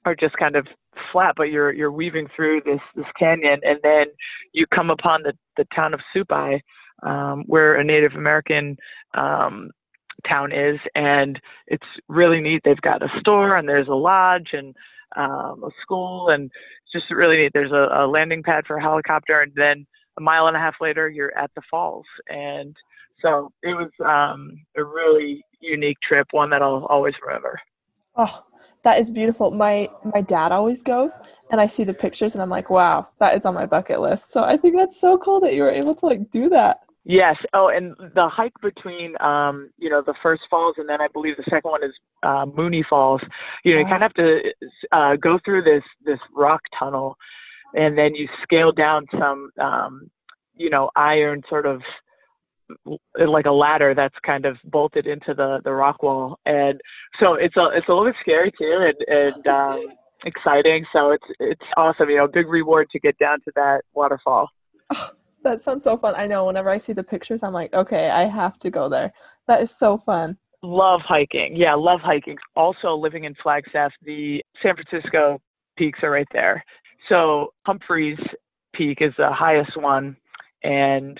are 0.05 0.15
just 0.19 0.37
kind 0.37 0.55
of 0.55 0.65
flat, 1.11 1.33
but 1.35 1.45
you're 1.45 1.73
you're 1.73 1.91
weaving 1.91 2.27
through 2.35 2.61
this 2.65 2.81
this 2.95 3.05
canyon, 3.17 3.59
and 3.63 3.79
then 3.83 4.05
you 4.53 4.65
come 4.73 4.89
upon 4.89 5.23
the 5.23 5.33
the 5.57 5.65
town 5.75 5.93
of 5.93 5.99
Supai, 6.15 6.61
um, 7.03 7.43
where 7.47 7.75
a 7.75 7.83
Native 7.83 8.13
American 8.13 8.77
um, 9.15 9.71
town 10.27 10.51
is, 10.51 10.79
and 10.95 11.39
it's 11.67 11.85
really 12.07 12.41
neat. 12.41 12.61
They've 12.63 12.81
got 12.81 13.03
a 13.03 13.19
store, 13.19 13.57
and 13.57 13.67
there's 13.67 13.87
a 13.87 13.93
lodge, 13.93 14.49
and 14.53 14.75
um, 15.15 15.63
a 15.63 15.69
school, 15.81 16.29
and 16.29 16.45
it's 16.45 16.91
just 16.91 17.11
really 17.11 17.37
neat. 17.37 17.51
There's 17.53 17.71
a, 17.71 18.03
a 18.03 18.07
landing 18.07 18.43
pad 18.43 18.65
for 18.67 18.77
a 18.77 18.81
helicopter, 18.81 19.41
and 19.41 19.51
then 19.55 19.85
a 20.17 20.21
mile 20.21 20.47
and 20.47 20.55
a 20.55 20.59
half 20.59 20.75
later, 20.81 21.09
you're 21.09 21.37
at 21.37 21.51
the 21.55 21.61
falls, 21.69 22.05
and 22.27 22.75
so 23.21 23.51
it 23.63 23.73
was 23.73 23.91
um, 24.05 24.61
a 24.77 24.83
really 24.83 25.43
unique 25.61 25.97
trip, 26.01 26.27
one 26.31 26.49
that 26.51 26.61
I'll 26.61 26.85
always 26.85 27.13
remember. 27.25 27.59
Oh, 28.15 28.43
that 28.83 28.99
is 28.99 29.09
beautiful. 29.09 29.51
My 29.51 29.89
my 30.13 30.21
dad 30.21 30.51
always 30.51 30.81
goes 30.81 31.17
and 31.51 31.59
I 31.59 31.67
see 31.67 31.83
the 31.83 31.93
pictures 31.93 32.33
and 32.33 32.41
I'm 32.41 32.49
like, 32.49 32.69
wow, 32.69 33.07
that 33.19 33.35
is 33.35 33.45
on 33.45 33.53
my 33.53 33.65
bucket 33.65 33.99
list. 33.99 34.31
So 34.31 34.43
I 34.43 34.57
think 34.57 34.77
that's 34.77 34.99
so 34.99 35.17
cool 35.17 35.39
that 35.41 35.53
you 35.53 35.63
were 35.63 35.71
able 35.71 35.95
to 35.95 36.05
like 36.05 36.31
do 36.31 36.49
that. 36.49 36.79
Yes. 37.09 37.37
Oh, 37.55 37.69
and 37.69 37.95
the 38.13 38.29
hike 38.29 38.53
between, 38.61 39.19
um, 39.19 39.71
you 39.79 39.89
know, 39.89 40.03
the 40.05 40.13
first 40.21 40.43
falls 40.47 40.75
and 40.77 40.87
then 40.87 41.01
I 41.01 41.07
believe 41.11 41.37
the 41.37 41.43
second 41.49 41.71
one 41.71 41.83
is 41.83 41.91
uh, 42.21 42.45
Mooney 42.45 42.85
Falls. 42.87 43.19
You 43.65 43.73
know, 43.73 43.79
you 43.79 43.85
kind 43.87 44.03
of 44.03 44.11
have 44.11 44.13
to 44.13 44.41
uh, 44.91 45.15
go 45.15 45.39
through 45.43 45.63
this 45.63 45.81
this 46.05 46.19
rock 46.35 46.61
tunnel, 46.77 47.17
and 47.73 47.97
then 47.97 48.13
you 48.13 48.27
scale 48.43 48.71
down 48.71 49.07
some, 49.17 49.49
um, 49.59 50.11
you 50.55 50.69
know, 50.69 50.91
iron 50.95 51.41
sort 51.49 51.65
of 51.65 51.81
like 53.17 53.47
a 53.47 53.51
ladder 53.51 53.95
that's 53.95 54.13
kind 54.23 54.45
of 54.45 54.57
bolted 54.65 55.07
into 55.07 55.33
the 55.33 55.61
the 55.63 55.73
rock 55.73 56.03
wall, 56.03 56.37
and 56.45 56.79
so 57.19 57.33
it's 57.33 57.57
a 57.57 57.69
it's 57.73 57.87
a 57.87 57.91
little 57.91 58.05
bit 58.05 58.17
scary 58.21 58.51
too, 58.51 58.87
and 58.87 59.33
and 59.33 59.47
um, 59.47 59.87
exciting. 60.25 60.85
So 60.93 61.09
it's 61.09 61.25
it's 61.39 61.65
awesome. 61.75 62.11
You 62.11 62.17
know, 62.17 62.27
big 62.27 62.47
reward 62.47 62.87
to 62.91 62.99
get 62.99 63.17
down 63.17 63.41
to 63.45 63.51
that 63.55 63.81
waterfall. 63.95 64.49
That 65.43 65.61
sounds 65.61 65.83
so 65.83 65.97
fun. 65.97 66.15
I 66.17 66.27
know 66.27 66.45
whenever 66.45 66.69
I 66.69 66.77
see 66.77 66.93
the 66.93 67.03
pictures, 67.03 67.43
I'm 67.43 67.53
like, 67.53 67.73
okay, 67.73 68.09
I 68.09 68.23
have 68.23 68.57
to 68.59 68.69
go 68.69 68.89
there. 68.89 69.13
That 69.47 69.61
is 69.61 69.75
so 69.75 69.97
fun. 69.97 70.37
Love 70.61 71.01
hiking. 71.01 71.55
Yeah, 71.55 71.75
love 71.75 72.01
hiking. 72.01 72.37
Also, 72.55 72.93
living 72.93 73.23
in 73.23 73.33
Flagstaff, 73.41 73.93
the 74.03 74.43
San 74.61 74.75
Francisco 74.75 75.39
peaks 75.77 75.99
are 76.03 76.11
right 76.11 76.27
there. 76.33 76.63
So, 77.07 77.53
Humphreys 77.65 78.19
Peak 78.73 78.97
is 79.01 79.13
the 79.17 79.31
highest 79.31 79.77
one. 79.77 80.17
And 80.63 81.19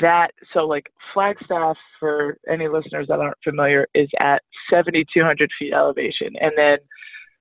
that, 0.00 0.28
so 0.54 0.66
like 0.66 0.86
Flagstaff, 1.12 1.76
for 2.00 2.38
any 2.50 2.68
listeners 2.68 3.06
that 3.08 3.20
aren't 3.20 3.36
familiar, 3.44 3.86
is 3.94 4.08
at 4.18 4.42
7,200 4.70 5.50
feet 5.58 5.74
elevation. 5.74 6.28
And 6.40 6.52
then 6.56 6.78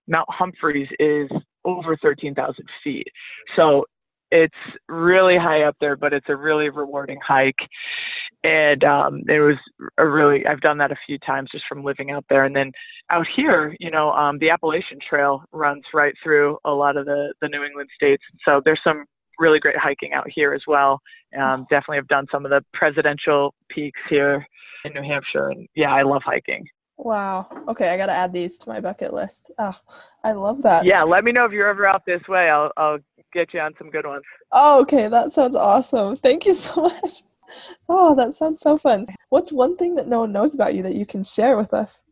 Mount 0.07 0.29
Humphreys 0.29 0.89
is 0.99 1.29
over 1.63 1.97
13,000 1.97 2.65
feet. 2.83 3.07
So, 3.55 3.85
it's 4.31 4.55
really 4.87 5.37
high 5.37 5.63
up 5.63 5.75
there, 5.79 5.95
but 5.95 6.13
it's 6.13 6.29
a 6.29 6.35
really 6.35 6.69
rewarding 6.69 7.19
hike. 7.25 7.55
And 8.43 8.83
um, 8.83 9.21
it 9.27 9.39
was 9.39 9.57
a 9.97 10.07
really, 10.07 10.45
I've 10.45 10.61
done 10.61 10.77
that 10.77 10.91
a 10.91 10.97
few 11.05 11.17
times 11.19 11.49
just 11.51 11.65
from 11.67 11.83
living 11.83 12.11
out 12.11 12.25
there. 12.29 12.45
And 12.45 12.55
then 12.55 12.71
out 13.11 13.25
here, 13.35 13.75
you 13.79 13.91
know, 13.91 14.11
um, 14.11 14.37
the 14.39 14.49
Appalachian 14.49 14.99
Trail 15.07 15.43
runs 15.51 15.83
right 15.93 16.13
through 16.23 16.57
a 16.65 16.71
lot 16.71 16.97
of 16.97 17.05
the, 17.05 17.33
the 17.41 17.49
New 17.49 17.63
England 17.63 17.89
states. 17.95 18.23
So 18.45 18.61
there's 18.63 18.81
some 18.83 19.05
really 19.39 19.59
great 19.59 19.77
hiking 19.77 20.13
out 20.13 20.27
here 20.33 20.53
as 20.53 20.61
well. 20.67 20.99
Um, 21.37 21.65
definitely 21.69 21.97
have 21.97 22.07
done 22.07 22.25
some 22.31 22.45
of 22.45 22.51
the 22.51 22.63
presidential 22.73 23.53
peaks 23.69 23.99
here 24.09 24.45
in 24.85 24.93
New 24.93 25.01
Hampshire, 25.01 25.49
and 25.49 25.67
yeah, 25.75 25.93
I 25.93 26.03
love 26.03 26.21
hiking. 26.25 26.65
Wow. 26.97 27.47
Okay, 27.67 27.89
I 27.89 27.97
gotta 27.97 28.11
add 28.11 28.33
these 28.33 28.57
to 28.59 28.69
my 28.69 28.79
bucket 28.79 29.13
list. 29.13 29.51
Oh, 29.59 29.75
I 30.23 30.31
love 30.31 30.61
that. 30.63 30.85
Yeah, 30.85 31.03
let 31.03 31.23
me 31.23 31.31
know 31.31 31.45
if 31.45 31.51
you're 31.51 31.67
ever 31.67 31.87
out 31.87 32.05
this 32.05 32.21
way. 32.27 32.49
I'll 32.49 32.71
I'll 32.75 32.99
get 33.33 33.53
you 33.53 33.59
on 33.59 33.73
some 33.77 33.89
good 33.89 34.05
ones. 34.05 34.23
Oh, 34.51 34.81
okay, 34.81 35.07
that 35.07 35.31
sounds 35.31 35.55
awesome. 35.55 36.15
Thank 36.17 36.45
you 36.45 36.53
so 36.53 36.81
much. 37.03 37.23
Oh, 37.87 38.15
that 38.15 38.33
sounds 38.33 38.59
so 38.59 38.77
fun. 38.77 39.05
What's 39.29 39.51
one 39.51 39.77
thing 39.77 39.95
that 39.95 40.07
no 40.07 40.19
one 40.21 40.31
knows 40.31 40.55
about 40.55 40.75
you 40.75 40.83
that 40.83 40.95
you 40.95 41.05
can 41.05 41.23
share 41.23 41.55
with 41.55 41.73
us? 41.73 42.03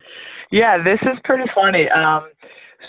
Yeah, 0.51 0.81
this 0.81 0.99
is 1.01 1.17
pretty 1.25 1.49
funny. 1.53 1.89
Um, 1.89 2.29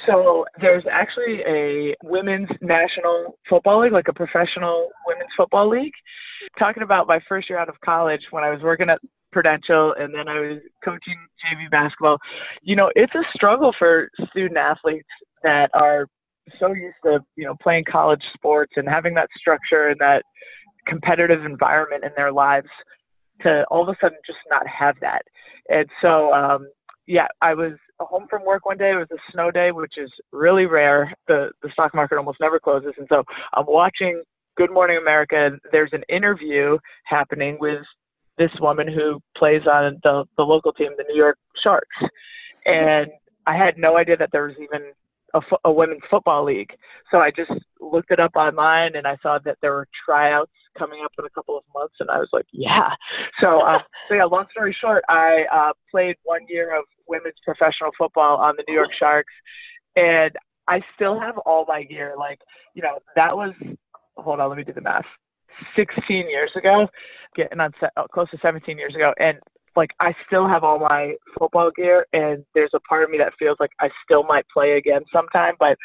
so 0.07 0.45
there's 0.61 0.85
actually 0.91 1.41
a 1.47 1.95
women's 2.05 2.49
national 2.61 3.39
football 3.49 3.83
league, 3.83 3.93
like 3.93 4.09
a 4.09 4.13
professional 4.13 4.91
women's 5.07 5.31
football 5.37 5.69
league. 5.69 5.93
Talking 6.59 6.83
about 6.83 7.09
my 7.09 7.19
first 7.29 7.49
year 7.51 7.59
out 7.59 7.69
of 7.69 7.81
college 7.81 8.21
when 8.31 8.45
I 8.45 8.51
was 8.51 8.61
working 8.63 8.91
at 8.91 9.01
Prudential 9.37 9.95
and 9.99 10.15
then 10.15 10.29
I 10.29 10.41
was 10.41 10.61
coaching 10.83 11.19
JV 11.45 11.71
basketball. 11.71 12.17
You 12.63 12.75
know, 12.75 12.91
it's 12.97 13.15
a 13.15 13.23
struggle 13.35 13.75
for 13.79 14.09
student 14.31 14.57
athletes 14.57 15.07
that 15.43 15.69
are 15.75 16.07
so 16.59 16.69
used 16.69 16.97
to, 17.05 17.19
you 17.37 17.45
know, 17.45 17.55
playing 17.63 17.85
college 17.85 18.23
sports 18.33 18.73
and 18.77 18.89
having 18.89 19.13
that 19.13 19.29
structure 19.39 19.89
and 19.89 20.01
that 20.01 20.23
competitive 20.87 21.45
environment 21.45 22.03
in 22.03 22.13
their 22.17 22.33
lives 22.33 22.69
to 23.43 23.67
all 23.71 23.83
of 23.83 23.91
a 23.91 23.97
sudden 24.01 24.17
just 24.27 24.39
not 24.49 24.67
have 24.67 24.95
that. 25.03 25.21
And 25.69 25.87
so, 26.01 26.33
um, 26.33 26.67
yeah, 27.07 27.27
I 27.43 27.53
was 27.53 27.73
home 28.01 28.27
from 28.31 28.43
work 28.43 28.65
one 28.65 28.79
day. 28.79 28.93
It 28.93 28.95
was 28.95 29.09
a 29.13 29.33
snow 29.33 29.51
day, 29.51 29.71
which 29.71 29.99
is 29.99 30.11
really 30.33 30.65
rare. 30.65 31.13
The 31.29 31.51
the 31.63 31.69
stock 31.73 31.95
market 31.95 32.17
almost 32.17 32.41
never 32.41 32.59
closes, 32.59 32.95
and 32.97 33.07
so 33.11 33.23
I'm 33.53 33.67
watching 33.69 34.23
Good 34.57 34.73
Morning 34.73 34.97
America. 34.97 35.51
There's 35.73 35.93
an 35.93 36.05
interview 36.09 36.79
happening 37.05 37.59
with 37.61 37.83
this 38.39 38.51
woman 38.61 38.89
who 38.89 39.21
plays 39.37 39.63
on 39.67 39.99
the 40.03 40.25
the 40.37 40.43
local 40.43 40.73
team, 40.73 40.91
the 40.97 41.05
New 41.09 41.17
York 41.17 41.39
Sharks, 41.63 41.97
and 42.67 43.09
I 43.47 43.57
had 43.57 43.79
no 43.79 43.97
idea 43.97 44.17
that 44.17 44.31
there 44.33 44.45
was 44.45 44.57
even 44.61 44.93
a, 45.35 45.41
fo- 45.41 45.59
a 45.65 45.73
women's 45.73 46.03
football 46.11 46.45
league. 46.45 46.73
So 47.11 47.19
I 47.19 47.31
just 47.31 47.53
looked 47.81 48.11
it 48.11 48.21
up 48.21 48.33
online, 48.37 48.97
and 48.97 49.07
I 49.07 49.17
saw 49.23 49.39
that 49.45 49.59
there 49.61 49.73
were 49.73 49.89
tryouts 50.05 50.53
coming 50.79 51.03
up 51.05 51.13
in 51.19 51.25
a 51.25 51.31
couple 51.31 51.57
of 51.57 51.65
months, 51.75 51.95
and 52.01 52.11
I 52.11 52.19
was 52.19 52.29
like, 52.33 52.47
yeah. 52.53 52.91
So, 53.41 53.61
um, 53.67 53.83
so 54.09 54.15
yeah. 54.15 54.25
Long 54.25 54.47
story 54.51 54.77
short, 54.79 55.05
I 55.09 55.45
uh, 55.53 55.73
played 55.91 56.17
one 56.25 56.43
year 56.49 56.77
of 56.77 56.85
women's 57.07 57.37
professional 57.45 57.91
football 57.97 58.37
on 58.39 58.55
the 58.57 58.65
New 58.69 58.75
York 58.75 58.93
Sharks, 58.93 59.33
and 59.95 60.33
I 60.69 60.83
still 60.95 61.19
have 61.21 61.39
all 61.39 61.65
my 61.69 61.85
gear. 61.85 62.15
Like, 62.19 62.41
you 62.75 62.83
know, 62.83 62.99
that 63.15 63.37
was. 63.37 63.53
Hold 64.17 64.41
on, 64.41 64.49
let 64.49 64.57
me 64.57 64.65
do 64.65 64.73
the 64.73 64.81
math. 64.81 65.05
16 65.75 66.29
years 66.31 66.51
ago, 66.57 66.89
getting 67.35 67.61
on 67.61 67.73
se- 67.81 67.89
uh, 67.97 68.07
close 68.13 68.31
to 68.31 68.39
17 68.43 68.77
years 68.79 68.95
ago, 68.95 69.13
and 69.19 69.39
like 69.77 69.91
I 70.01 70.15
still 70.27 70.49
have 70.49 70.65
all 70.65 70.79
my 70.79 71.15
football 71.39 71.71
gear, 71.75 72.07
and 72.13 72.45
there's 72.55 72.71
a 72.75 72.81
part 72.81 73.05
of 73.05 73.11
me 73.11 73.19
that 73.19 73.33
feels 73.39 73.59
like 73.61 73.71
I 73.81 73.91
still 74.05 74.23
might 74.25 74.47
play 74.53 74.77
again 74.79 75.03
sometime, 75.13 75.55
but 75.59 75.77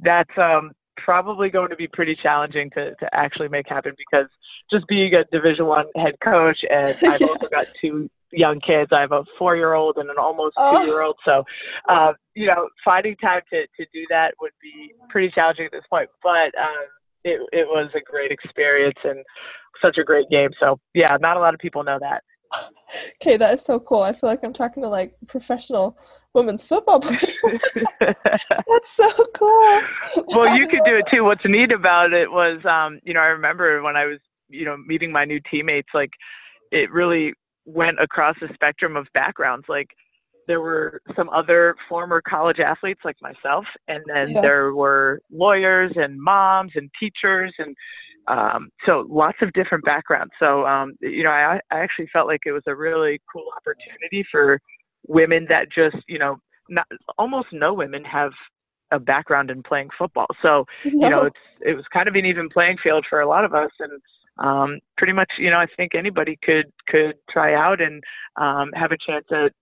that's 0.00 0.30
um 0.38 0.72
probably 1.04 1.50
going 1.50 1.68
to 1.68 1.76
be 1.76 1.86
pretty 1.86 2.16
challenging 2.22 2.70
to, 2.70 2.94
to 2.94 3.06
actually 3.12 3.48
make 3.48 3.68
happen 3.68 3.92
because 3.98 4.26
just 4.70 4.86
being 4.88 5.12
a 5.14 5.24
division 5.30 5.66
one 5.66 5.84
head 5.94 6.14
coach 6.26 6.58
and 6.70 6.94
i've 7.10 7.20
also 7.22 7.46
got 7.50 7.66
two 7.82 8.08
young 8.32 8.58
kids 8.60 8.90
i 8.92 9.00
have 9.02 9.12
a 9.12 9.22
four 9.38 9.56
year 9.56 9.74
old 9.74 9.98
and 9.98 10.08
an 10.08 10.16
almost 10.18 10.54
Oh. 10.58 10.78
two 10.80 10.86
year 10.86 11.02
old 11.02 11.16
so 11.22 11.44
uh, 11.90 12.12
you 12.34 12.46
know 12.46 12.68
finding 12.82 13.14
time 13.16 13.42
to, 13.52 13.62
to 13.76 13.86
do 13.92 14.04
that 14.08 14.32
would 14.40 14.52
be 14.62 14.94
pretty 15.10 15.30
challenging 15.34 15.66
at 15.66 15.72
this 15.72 15.84
point 15.90 16.08
but 16.22 16.50
um, 16.58 16.86
it, 17.26 17.40
it 17.52 17.66
was 17.66 17.90
a 17.94 18.00
great 18.00 18.30
experience 18.30 18.98
and 19.04 19.24
such 19.82 19.98
a 19.98 20.04
great 20.04 20.28
game 20.30 20.50
so 20.60 20.78
yeah 20.94 21.16
not 21.20 21.36
a 21.36 21.40
lot 21.40 21.54
of 21.54 21.60
people 21.60 21.82
know 21.84 21.98
that 22.00 22.22
Okay, 23.20 23.36
that 23.36 23.54
is 23.54 23.62
so 23.62 23.80
cool. 23.80 24.02
I 24.02 24.12
feel 24.12 24.30
like 24.30 24.44
I'm 24.44 24.52
talking 24.52 24.82
to 24.82 24.88
like 24.88 25.16
professional 25.26 25.98
women's 26.34 26.62
football 26.62 27.00
players. 27.00 27.60
That's 28.00 28.90
so 28.90 29.10
cool. 29.34 29.80
well, 30.28 30.56
you 30.56 30.68
could 30.68 30.82
do 30.84 30.96
it 30.96 31.06
too. 31.10 31.24
What's 31.24 31.44
neat 31.44 31.72
about 31.72 32.12
it 32.12 32.30
was, 32.30 32.64
um, 32.64 33.00
you 33.04 33.14
know, 33.14 33.20
I 33.20 33.26
remember 33.26 33.82
when 33.82 33.96
I 33.96 34.04
was, 34.04 34.18
you 34.48 34.64
know, 34.64 34.76
meeting 34.76 35.10
my 35.10 35.24
new 35.24 35.40
teammates, 35.50 35.88
like 35.94 36.10
it 36.70 36.90
really 36.92 37.32
went 37.64 38.00
across 38.00 38.36
the 38.40 38.48
spectrum 38.54 38.96
of 38.96 39.06
backgrounds. 39.14 39.66
Like 39.68 39.88
there 40.46 40.60
were 40.60 41.00
some 41.16 41.28
other 41.30 41.74
former 41.88 42.20
college 42.20 42.60
athletes 42.60 43.00
like 43.04 43.16
myself, 43.20 43.64
and 43.88 44.02
then 44.06 44.32
Yeah. 44.34 44.40
there 44.42 44.74
were 44.74 45.20
lawyers 45.30 45.92
and 45.96 46.20
moms 46.20 46.72
and 46.74 46.90
teachers 46.98 47.52
and 47.58 47.74
um, 48.28 48.70
so 48.84 49.06
lots 49.08 49.38
of 49.40 49.52
different 49.52 49.84
backgrounds. 49.84 50.32
So, 50.40 50.66
um, 50.66 50.94
you 51.00 51.22
know, 51.22 51.30
I, 51.30 51.60
I 51.70 51.78
actually 51.78 52.08
felt 52.12 52.26
like 52.26 52.40
it 52.44 52.52
was 52.52 52.64
a 52.66 52.74
really 52.74 53.20
cool 53.32 53.46
opportunity 53.56 54.24
for 54.32 54.60
women 55.06 55.46
that 55.48 55.70
just, 55.70 55.96
you 56.08 56.18
know, 56.18 56.38
not 56.68 56.86
almost 57.18 57.48
no 57.52 57.72
women 57.72 58.04
have 58.04 58.32
a 58.90 58.98
background 58.98 59.50
in 59.50 59.62
playing 59.62 59.90
football. 59.96 60.26
So, 60.42 60.64
you 60.84 61.08
know, 61.08 61.22
it's 61.22 61.36
it 61.60 61.74
was 61.74 61.84
kind 61.92 62.08
of 62.08 62.14
an 62.14 62.26
even 62.26 62.48
playing 62.48 62.78
field 62.82 63.06
for 63.08 63.20
a 63.20 63.28
lot 63.28 63.44
of 63.44 63.54
us, 63.54 63.70
and 63.78 63.92
um, 64.38 64.78
pretty 64.96 65.12
much, 65.12 65.30
you 65.38 65.50
know, 65.50 65.58
I 65.58 65.66
think 65.76 65.94
anybody 65.94 66.36
could 66.42 66.66
could 66.88 67.14
try 67.30 67.54
out 67.54 67.80
and 67.80 68.02
um, 68.36 68.70
have 68.74 68.92
a 68.92 68.98
chance 68.98 69.26
at 69.30 69.52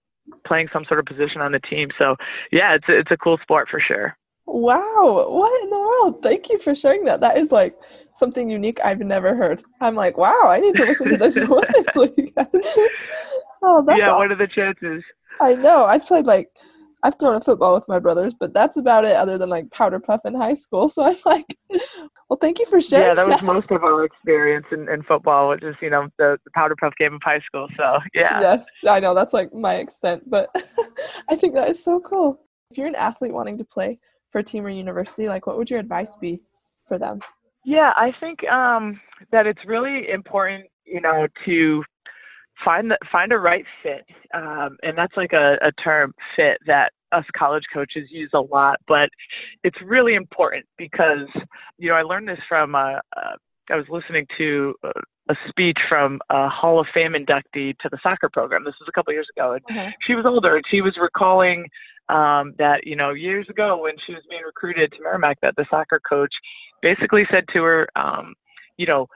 playing 0.46 0.68
some 0.72 0.84
sort 0.86 1.00
of 1.00 1.06
position 1.06 1.40
on 1.40 1.52
the 1.52 1.60
team. 1.60 1.88
So, 1.98 2.16
yeah, 2.52 2.74
it's 2.74 2.88
a- 2.88 2.98
it's 2.98 3.10
a 3.10 3.16
cool 3.16 3.38
sport 3.38 3.68
for 3.70 3.80
sure. 3.80 4.16
Wow, 4.46 5.26
what 5.30 5.62
in 5.64 5.70
the 5.70 5.78
world? 5.78 6.22
Thank 6.22 6.50
you 6.50 6.58
for 6.58 6.74
sharing 6.74 7.04
that. 7.04 7.20
That 7.22 7.38
is 7.38 7.50
like 7.50 7.74
something 8.12 8.50
unique 8.50 8.78
I've 8.84 9.00
never 9.00 9.34
heard. 9.34 9.62
I'm 9.80 9.94
like, 9.94 10.18
wow, 10.18 10.42
I 10.44 10.58
need 10.60 10.76
to 10.76 10.84
look 10.84 11.00
into 11.00 11.16
this 11.16 11.38
oh, 13.62 13.82
that's 13.82 13.98
yeah, 13.98 14.12
aw- 14.12 14.18
what 14.18 14.30
are 14.30 14.36
the 14.36 14.46
chances? 14.46 15.02
I 15.40 15.54
know. 15.54 15.84
I've 15.86 16.06
played 16.06 16.26
like 16.26 16.50
I've 17.04 17.18
thrown 17.18 17.36
a 17.36 17.40
football 17.40 17.74
with 17.74 17.86
my 17.86 17.98
brothers, 17.98 18.32
but 18.32 18.54
that's 18.54 18.78
about 18.78 19.04
it 19.04 19.14
other 19.14 19.36
than 19.36 19.50
like 19.50 19.70
powder 19.70 20.00
puff 20.00 20.22
in 20.24 20.34
high 20.34 20.54
school. 20.54 20.88
So 20.94 21.04
I'm 21.04 21.16
like, 21.26 21.58
well, 22.30 22.38
thank 22.40 22.58
you 22.58 22.66
for 22.66 22.80
sharing. 22.80 23.08
Yeah, 23.08 23.14
that 23.14 23.26
was 23.26 23.42
most 23.42 23.70
of 23.70 23.82
our 23.82 24.04
experience 24.04 24.64
in, 24.72 24.88
in 24.88 25.02
football, 25.02 25.50
which 25.50 25.62
is 25.62 25.74
you 25.82 25.90
know 25.90 26.08
the, 26.18 26.38
the 26.44 26.50
powder 26.52 26.76
puff 26.80 26.94
game 26.98 27.14
of 27.14 27.22
high 27.22 27.40
school. 27.40 27.68
So 27.76 27.98
yeah. 28.14 28.40
Yes, 28.40 28.66
I 28.88 29.00
know 29.00 29.12
that's 29.12 29.34
like 29.34 29.52
my 29.52 29.76
extent, 29.76 30.22
but 30.30 30.50
I 31.28 31.36
think 31.36 31.54
that 31.54 31.68
is 31.68 31.82
so 31.82 32.00
cool. 32.00 32.40
If 32.70 32.78
you're 32.78 32.86
an 32.86 32.94
athlete 32.94 33.34
wanting 33.34 33.58
to 33.58 33.64
play 33.64 33.98
for 34.30 34.38
a 34.38 34.42
team 34.42 34.64
or 34.64 34.70
university, 34.70 35.28
like 35.28 35.46
what 35.46 35.58
would 35.58 35.68
your 35.68 35.80
advice 35.80 36.16
be 36.16 36.40
for 36.86 36.98
them? 36.98 37.20
Yeah, 37.64 37.92
I 37.96 38.14
think 38.20 38.44
um, 38.48 39.00
that 39.30 39.46
it's 39.46 39.60
really 39.66 40.10
important, 40.10 40.64
you 40.86 41.00
know, 41.00 41.26
to 41.44 41.84
find 42.64 42.90
the, 42.90 42.98
find 43.12 43.32
a 43.32 43.38
right 43.38 43.64
fit, 43.82 44.04
um, 44.34 44.76
and 44.82 44.96
that's 44.96 45.16
like 45.16 45.32
a, 45.32 45.56
a 45.62 45.72
term 45.82 46.12
fit 46.36 46.58
that 46.66 46.92
us 47.12 47.24
college 47.36 47.64
coaches 47.72 48.08
use 48.10 48.30
a 48.34 48.40
lot, 48.40 48.78
but 48.88 49.08
it's 49.62 49.78
really 49.84 50.14
important 50.14 50.64
because 50.78 51.28
you 51.78 51.88
know 51.88 51.94
I 51.94 52.02
learned 52.02 52.28
this 52.28 52.40
from 52.48 52.74
uh, 52.74 52.98
uh, 53.16 53.36
I 53.70 53.76
was 53.76 53.86
listening 53.88 54.26
to 54.38 54.74
a, 54.82 54.90
a 55.30 55.34
speech 55.48 55.78
from 55.88 56.20
a 56.30 56.48
Hall 56.48 56.80
of 56.80 56.86
Fame 56.92 57.12
inductee 57.12 57.76
to 57.78 57.88
the 57.90 57.98
soccer 58.02 58.28
program. 58.32 58.64
This 58.64 58.74
was 58.80 58.88
a 58.88 58.92
couple 58.92 59.12
years 59.12 59.28
ago, 59.36 59.52
and 59.52 59.62
Uh-huh. 59.70 59.90
she 60.06 60.14
was 60.14 60.26
older 60.26 60.56
and 60.56 60.64
she 60.70 60.80
was 60.80 60.96
recalling 61.00 61.66
um, 62.08 62.54
that 62.58 62.80
you 62.84 62.96
know 62.96 63.10
years 63.10 63.48
ago 63.48 63.80
when 63.82 63.94
she 64.06 64.12
was 64.12 64.22
being 64.28 64.42
recruited 64.44 64.92
to 64.92 65.02
Merrimack 65.02 65.38
that 65.40 65.54
the 65.56 65.66
soccer 65.70 66.00
coach 66.06 66.32
basically 66.82 67.24
said 67.30 67.44
to 67.54 67.62
her 67.62 67.88
um, 67.96 68.34
you 68.76 68.86
know 68.86 69.06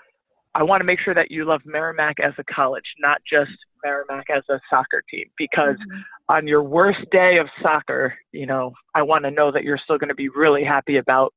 I 0.59 0.63
want 0.65 0.81
to 0.81 0.85
make 0.85 1.01
sure 1.01 1.15
that 1.15 1.31
you 1.31 1.45
love 1.45 1.63
Merrimack 1.65 2.17
as 2.21 2.35
a 2.39 2.45
college 2.53 2.85
not 2.99 3.19
just 3.31 3.53
Merrimack 3.85 4.27
as 4.29 4.43
a 4.51 4.59
soccer 4.69 5.03
team 5.11 5.27
because 5.39 5.77
Mhm. 5.77 6.03
on 6.29 6.47
your 6.47 6.63
worst 6.63 7.05
day 7.11 7.39
of 7.39 7.49
soccer 7.63 8.19
you 8.33 8.47
know 8.47 8.73
I 8.95 9.03
want 9.03 9.25
to 9.25 9.31
know 9.31 9.51
that 9.53 9.63
you're 9.65 9.79
still 9.79 9.99
going 9.99 10.09
to 10.09 10.15
be 10.15 10.29
really 10.29 10.65
happy 10.65 10.97
about 10.97 11.33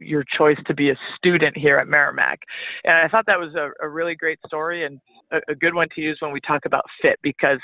your 0.00 0.24
choice 0.36 0.58
to 0.66 0.74
be 0.74 0.90
a 0.90 0.96
student 1.16 1.56
here 1.56 1.78
at 1.78 1.86
Merrimack. 1.88 2.40
And 2.84 2.94
I 2.96 3.08
thought 3.08 3.26
that 3.26 3.38
was 3.38 3.54
a, 3.54 3.70
a 3.80 3.88
really 3.88 4.16
great 4.16 4.38
story 4.46 4.84
and 4.84 4.98
a, 5.32 5.40
a 5.48 5.54
good 5.54 5.74
one 5.74 5.88
to 5.94 6.00
use 6.00 6.18
when 6.20 6.32
we 6.32 6.40
talk 6.40 6.66
about 6.66 6.84
fit 7.00 7.18
because 7.22 7.60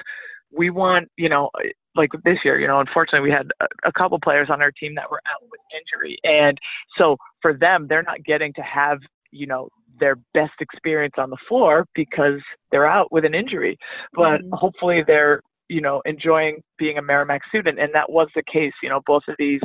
we 0.52 0.70
want, 0.70 1.08
you 1.16 1.28
know, 1.28 1.50
like 1.96 2.10
this 2.24 2.38
year, 2.44 2.58
you 2.60 2.68
know, 2.68 2.80
unfortunately 2.80 3.28
we 3.28 3.34
had 3.34 3.50
a, 3.60 3.66
a 3.88 3.92
couple 3.92 4.18
players 4.20 4.48
on 4.50 4.62
our 4.62 4.70
team 4.70 4.94
that 4.94 5.10
were 5.10 5.20
out 5.26 5.42
with 5.50 5.60
injury. 5.74 6.18
And 6.24 6.56
so 6.96 7.16
for 7.42 7.52
them, 7.52 7.86
they're 7.88 8.04
not 8.04 8.24
getting 8.24 8.52
to 8.54 8.62
have, 8.62 8.98
you 9.30 9.46
know, 9.46 9.68
their 9.98 10.16
best 10.34 10.54
experience 10.60 11.14
on 11.18 11.30
the 11.30 11.36
floor 11.48 11.84
because 11.94 12.40
they're 12.70 12.88
out 12.88 13.10
with 13.12 13.24
an 13.24 13.34
injury. 13.34 13.76
But 14.14 14.40
Mhm. 14.42 14.50
hopefully 14.52 15.02
they're, 15.02 15.40
you 15.68 15.80
know, 15.80 16.00
enjoying 16.04 16.62
being 16.78 16.98
a 16.98 17.02
Merrimack 17.02 17.44
student. 17.46 17.78
And 17.78 17.94
that 17.94 18.10
was 18.10 18.28
the 18.34 18.42
case, 18.42 18.72
you 18.82 18.88
know, 18.88 19.00
both 19.06 19.22
of 19.28 19.36
these 19.38 19.60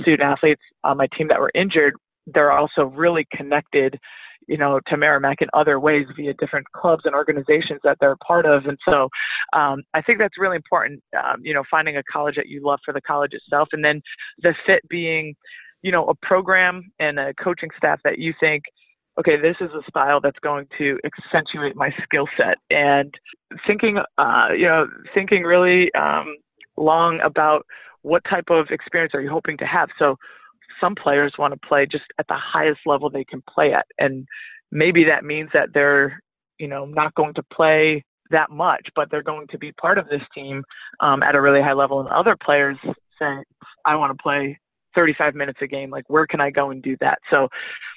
student 0.00 0.22
athletes 0.22 0.62
on 0.84 0.96
my 0.96 1.08
team 1.16 1.28
that 1.28 1.40
were 1.40 1.50
injured, 1.54 1.94
they're 2.26 2.52
also 2.52 2.84
really 2.84 3.26
connected, 3.32 3.98
you 4.46 4.56
know, 4.56 4.80
to 4.86 4.96
Merrimack 4.96 5.42
in 5.42 5.48
other 5.52 5.80
ways 5.80 6.06
via 6.16 6.34
different 6.34 6.66
clubs 6.72 7.02
and 7.04 7.14
organizations 7.14 7.80
that 7.82 7.96
they're 8.00 8.12
a 8.12 8.18
part 8.18 8.46
of. 8.46 8.66
And 8.66 8.78
so 8.88 9.08
um, 9.52 9.82
I 9.94 10.02
think 10.02 10.18
that's 10.18 10.38
really 10.38 10.56
important, 10.56 11.02
um, 11.18 11.40
you 11.42 11.54
know, 11.54 11.64
finding 11.70 11.96
a 11.96 12.02
college 12.04 12.36
that 12.36 12.48
you 12.48 12.60
love 12.62 12.80
for 12.84 12.92
the 12.92 13.00
college 13.00 13.32
itself. 13.32 13.68
And 13.72 13.84
then 13.84 14.00
the 14.42 14.54
fit 14.66 14.82
being, 14.88 15.34
you 15.82 15.90
know, 15.90 16.06
a 16.06 16.14
program 16.14 16.92
and 16.98 17.18
a 17.18 17.34
coaching 17.34 17.70
staff 17.76 18.00
that 18.04 18.18
you 18.18 18.34
think, 18.38 18.62
okay, 19.20 19.36
this 19.40 19.56
is 19.60 19.70
a 19.74 19.82
style 19.88 20.20
that's 20.20 20.38
going 20.38 20.66
to 20.78 20.98
accentuate 21.04 21.76
my 21.76 21.90
skill 22.02 22.26
set. 22.36 22.56
And 22.70 23.14
thinking, 23.66 23.98
uh, 24.16 24.48
you 24.56 24.64
know, 24.64 24.86
thinking 25.14 25.42
really 25.42 25.92
um, 25.94 26.36
long 26.78 27.20
about 27.22 27.66
what 28.02 28.22
type 28.28 28.46
of 28.48 28.68
experience 28.70 29.12
are 29.14 29.20
you 29.20 29.28
hoping 29.30 29.58
to 29.58 29.66
have. 29.66 29.90
So 29.98 30.16
some 30.80 30.94
players 30.94 31.34
want 31.38 31.52
to 31.52 31.68
play 31.68 31.86
just 31.86 32.04
at 32.18 32.26
the 32.28 32.36
highest 32.36 32.80
level 32.86 33.10
they 33.10 33.24
can 33.24 33.42
play 33.48 33.74
at. 33.74 33.84
And 33.98 34.26
maybe 34.72 35.04
that 35.04 35.22
means 35.22 35.50
that 35.52 35.68
they're, 35.74 36.18
you 36.58 36.68
know, 36.68 36.86
not 36.86 37.14
going 37.14 37.34
to 37.34 37.42
play 37.52 38.02
that 38.30 38.50
much, 38.50 38.88
but 38.96 39.10
they're 39.10 39.22
going 39.22 39.48
to 39.48 39.58
be 39.58 39.72
part 39.72 39.98
of 39.98 40.08
this 40.08 40.22
team 40.34 40.64
um, 41.00 41.22
at 41.22 41.34
a 41.34 41.40
really 41.40 41.60
high 41.60 41.74
level. 41.74 42.00
And 42.00 42.08
other 42.08 42.36
players 42.42 42.78
say, 43.18 43.44
I 43.84 43.96
want 43.96 44.16
to 44.16 44.22
play 44.22 44.58
35 44.94 45.34
minutes 45.34 45.58
a 45.60 45.66
game. 45.66 45.90
Like, 45.90 46.08
where 46.08 46.26
can 46.26 46.40
I 46.40 46.50
go 46.50 46.70
and 46.70 46.82
do 46.82 46.96
that? 47.00 47.18
So 47.30 47.48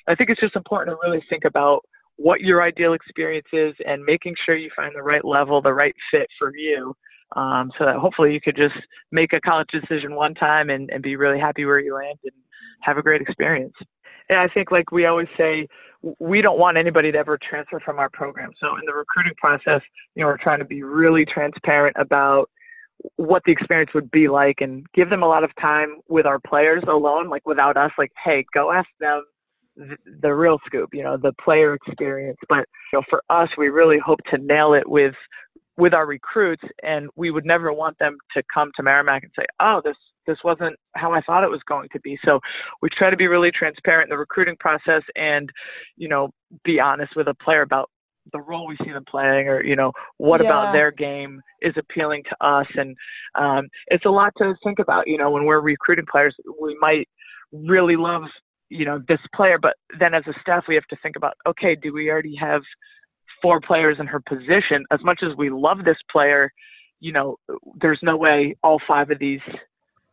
I 0.07 0.15
think 0.15 0.29
it's 0.29 0.41
just 0.41 0.55
important 0.55 0.95
to 0.95 1.07
really 1.07 1.23
think 1.29 1.45
about 1.45 1.81
what 2.17 2.41
your 2.41 2.61
ideal 2.61 2.93
experience 2.93 3.47
is 3.53 3.73
and 3.85 4.03
making 4.03 4.35
sure 4.45 4.55
you 4.55 4.69
find 4.75 4.93
the 4.95 5.01
right 5.01 5.25
level, 5.25 5.61
the 5.61 5.73
right 5.73 5.95
fit 6.11 6.27
for 6.37 6.55
you. 6.55 6.95
Um, 7.35 7.71
so 7.79 7.85
that 7.85 7.95
hopefully 7.95 8.31
you 8.31 8.39
could 8.39 8.55
just 8.55 8.75
make 9.11 9.33
a 9.33 9.41
college 9.41 9.69
decision 9.71 10.13
one 10.13 10.35
time 10.35 10.69
and, 10.69 10.89
and 10.91 11.01
be 11.01 11.15
really 11.15 11.39
happy 11.39 11.65
where 11.65 11.79
you 11.79 11.95
land 11.95 12.19
and 12.23 12.33
have 12.81 12.97
a 12.97 13.01
great 13.01 13.21
experience. 13.21 13.73
And 14.29 14.37
I 14.37 14.47
think, 14.47 14.71
like 14.71 14.91
we 14.91 15.07
always 15.07 15.27
say, 15.35 15.67
we 16.19 16.41
don't 16.41 16.59
want 16.59 16.77
anybody 16.77 17.11
to 17.11 17.17
ever 17.17 17.39
transfer 17.49 17.79
from 17.79 17.97
our 17.97 18.09
program. 18.09 18.51
So 18.59 18.75
in 18.75 18.85
the 18.85 18.93
recruiting 18.93 19.33
process, 19.37 19.81
you 20.15 20.21
know, 20.21 20.27
we're 20.27 20.37
trying 20.37 20.59
to 20.59 20.65
be 20.65 20.83
really 20.83 21.25
transparent 21.25 21.95
about 21.99 22.49
what 23.15 23.41
the 23.45 23.51
experience 23.51 23.91
would 23.95 24.11
be 24.11 24.27
like 24.27 24.57
and 24.61 24.85
give 24.93 25.09
them 25.09 25.23
a 25.23 25.27
lot 25.27 25.43
of 25.43 25.49
time 25.59 26.01
with 26.07 26.25
our 26.25 26.39
players 26.39 26.83
alone, 26.87 27.29
like 27.29 27.47
without 27.47 27.77
us, 27.77 27.91
like, 27.97 28.11
hey, 28.23 28.45
go 28.53 28.71
ask 28.71 28.87
them 28.99 29.23
the, 29.75 29.97
the 30.21 30.33
real 30.33 30.59
scoop, 30.65 30.89
you 30.93 31.03
know, 31.03 31.17
the 31.17 31.33
player 31.43 31.73
experience. 31.73 32.37
But 32.49 32.65
you 32.91 32.99
know, 32.99 33.03
for 33.09 33.23
us, 33.29 33.49
we 33.57 33.69
really 33.69 33.99
hope 33.99 34.19
to 34.31 34.37
nail 34.37 34.73
it 34.73 34.87
with 34.87 35.15
with 35.77 35.93
our 35.93 36.05
recruits, 36.05 36.63
and 36.83 37.09
we 37.15 37.31
would 37.31 37.45
never 37.45 37.73
want 37.73 37.97
them 37.99 38.17
to 38.35 38.43
come 38.53 38.71
to 38.75 38.83
Merrimack 38.83 39.23
and 39.23 39.31
say, 39.37 39.45
"Oh, 39.59 39.81
this 39.83 39.97
this 40.27 40.37
wasn't 40.43 40.75
how 40.95 41.11
I 41.11 41.21
thought 41.21 41.43
it 41.43 41.49
was 41.49 41.61
going 41.67 41.89
to 41.93 41.99
be." 42.01 42.17
So 42.23 42.39
we 42.81 42.89
try 42.89 43.09
to 43.09 43.17
be 43.17 43.27
really 43.27 43.51
transparent 43.51 44.07
in 44.07 44.13
the 44.13 44.17
recruiting 44.17 44.55
process, 44.59 45.03
and 45.15 45.49
you 45.97 46.07
know, 46.07 46.29
be 46.63 46.79
honest 46.79 47.15
with 47.15 47.27
a 47.27 47.35
player 47.35 47.61
about 47.61 47.89
the 48.31 48.41
role 48.41 48.67
we 48.67 48.77
see 48.77 48.91
them 48.91 49.03
playing 49.09 49.49
or 49.49 49.63
you 49.63 49.75
know 49.75 49.91
what 50.17 50.41
yeah. 50.41 50.47
about 50.47 50.73
their 50.73 50.91
game 50.91 51.41
is 51.61 51.73
appealing 51.75 52.23
to 52.23 52.45
us 52.45 52.67
and 52.75 52.95
um, 53.35 53.67
it's 53.87 54.05
a 54.05 54.09
lot 54.09 54.31
to 54.37 54.55
think 54.63 54.79
about 54.79 55.05
you 55.07 55.17
know 55.17 55.29
when 55.29 55.43
we're 55.43 55.59
recruiting 55.59 56.05
players 56.09 56.33
we 56.61 56.77
might 56.79 57.07
really 57.51 57.97
love 57.97 58.23
you 58.69 58.85
know 58.85 59.01
this 59.07 59.19
player 59.35 59.57
but 59.57 59.75
then 59.99 60.13
as 60.13 60.23
a 60.27 60.33
staff 60.41 60.65
we 60.67 60.75
have 60.75 60.87
to 60.87 60.97
think 61.03 61.15
about 61.15 61.33
okay 61.45 61.75
do 61.75 61.93
we 61.93 62.09
already 62.09 62.35
have 62.35 62.61
four 63.41 63.59
players 63.59 63.97
in 63.99 64.07
her 64.07 64.21
position? 64.21 64.85
As 64.89 65.01
much 65.03 65.19
as 65.21 65.35
we 65.37 65.49
love 65.49 65.79
this 65.85 65.97
player 66.11 66.51
you 66.99 67.11
know 67.11 67.35
there's 67.81 67.99
no 68.01 68.15
way 68.15 68.55
all 68.63 68.79
five 68.87 69.11
of 69.11 69.19
these 69.19 69.41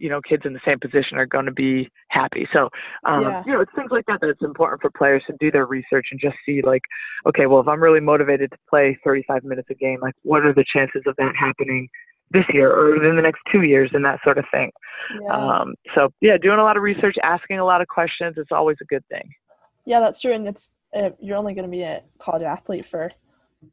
you 0.01 0.09
know 0.09 0.21
kids 0.23 0.43
in 0.45 0.53
the 0.53 0.61
same 0.65 0.81
position 0.81 1.19
are 1.19 1.27
going 1.27 1.45
to 1.45 1.53
be 1.53 1.89
happy. 2.09 2.49
So 2.53 2.69
um, 3.05 3.23
yeah. 3.23 3.43
you 3.47 3.53
know 3.53 3.61
it's 3.61 3.71
things 3.77 3.91
like 3.93 4.07
that 4.07 4.19
that's 4.21 4.43
important 4.43 4.81
for 4.81 4.91
players 4.91 5.23
to 5.29 5.37
do 5.39 5.51
their 5.51 5.67
research 5.67 6.09
and 6.11 6.19
just 6.21 6.37
see 6.45 6.63
like 6.63 6.83
okay 7.27 7.47
well 7.47 7.61
if 7.61 7.69
i'm 7.69 7.83
really 7.83 8.01
motivated 8.01 8.51
to 8.51 8.57
play 8.69 8.99
35 9.05 9.45
minutes 9.45 9.69
a 9.71 9.75
game 9.75 9.99
like 10.01 10.15
what 10.23 10.45
are 10.45 10.55
the 10.55 10.65
chances 10.73 11.03
of 11.07 11.15
that 11.17 11.35
happening 11.39 11.89
this 12.31 12.45
year 12.53 12.71
or 12.71 12.93
within 12.93 13.17
the 13.17 13.23
next 13.23 13.41
two 13.51 13.63
years 13.63 13.91
and 13.93 14.05
that 14.05 14.21
sort 14.23 14.39
of 14.39 14.45
thing 14.51 14.71
yeah. 15.23 15.33
Um, 15.33 15.75
so 15.95 16.13
yeah 16.21 16.37
doing 16.37 16.59
a 16.59 16.63
lot 16.63 16.77
of 16.77 16.83
research 16.83 17.17
asking 17.23 17.59
a 17.59 17.65
lot 17.65 17.81
of 17.81 17.89
questions 17.89 18.37
is 18.37 18.47
always 18.51 18.77
a 18.81 18.85
good 18.85 19.05
thing 19.09 19.29
yeah 19.87 20.01
that's 20.01 20.21
true 20.21 20.33
and 20.33 20.47
it's 20.47 20.71
uh, 20.95 21.11
you're 21.21 21.37
only 21.37 21.55
going 21.55 21.65
to 21.65 21.71
be 21.71 21.83
a 21.83 22.03
college 22.19 22.43
athlete 22.43 22.85
for 22.85 23.11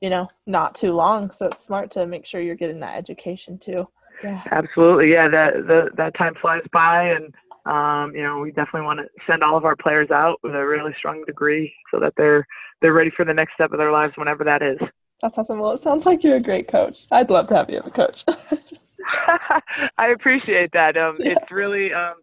you 0.02 0.10
know 0.10 0.28
not 0.46 0.76
too 0.76 0.94
long 0.94 1.32
so 1.32 1.48
it's 1.48 1.62
smart 1.62 1.92
to 1.92 2.06
make 2.06 2.26
sure 2.26 2.42
you're 2.42 2.56
getting 2.56 2.80
that 2.80 2.98
education 2.98 3.58
too 3.58 3.88
yeah. 4.24 4.42
Absolutely. 4.52 5.12
Yeah, 5.12 5.30
that 5.30 5.54
the, 5.68 5.90
that 5.96 6.18
time 6.18 6.34
flies 6.42 6.64
by 6.74 7.10
and 7.10 7.34
um, 7.68 8.16
you 8.16 8.24
know, 8.24 8.40
we 8.40 8.52
definitely 8.52 8.84
want 8.84 9.00
to 9.00 9.08
send 9.30 9.44
all 9.44 9.58
of 9.58 9.66
our 9.66 9.76
players 9.76 10.10
out 10.10 10.40
with 10.42 10.56
a 10.56 10.66
really 10.66 10.94
strong 10.98 11.24
degree 11.26 11.74
so 11.92 12.00
that 12.00 12.14
they're 12.16 12.48
they're 12.82 12.94
ready 12.94 13.12
for 13.16 13.26
the 13.26 13.34
next 13.34 13.56
step 13.56 13.74
of 13.74 13.78
their 13.78 13.92
lives 13.92 14.14
whenever 14.16 14.46
that 14.46 14.62
is. 14.62 14.78
That's 15.22 15.38
awesome. 15.38 15.60
Well, 15.60 15.72
it 15.72 15.80
sounds 15.80 16.06
like 16.06 16.24
you're 16.24 16.36
a 16.36 16.42
great 16.42 16.68
coach. 16.68 17.08
I'd 17.12 17.30
love 17.30 17.48
to 17.48 17.56
have 17.56 17.70
you 17.70 17.78
as 17.78 17.88
a 17.88 17.92
coach. 17.92 18.24
I 19.98 20.10
appreciate 20.10 20.72
that. 20.74 20.98
Um, 20.98 21.18
yeah. 21.20 21.32
It's 21.32 21.52
really, 21.52 21.94
um, 21.94 22.16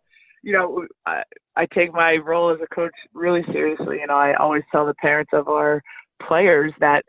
you 0.42 0.52
know, 0.52 0.86
I, 1.06 1.22
I 1.56 1.66
take 1.66 1.92
my 1.92 2.16
role 2.16 2.50
as 2.50 2.60
a 2.62 2.74
coach 2.74 2.94
really 3.12 3.42
seriously. 3.52 3.98
You 4.00 4.06
know, 4.06 4.16
I 4.16 4.34
always 4.34 4.62
tell 4.70 4.86
the 4.86 4.94
parents 4.94 5.30
of 5.32 5.48
our 5.48 5.82
players 6.26 6.72
that 6.80 7.04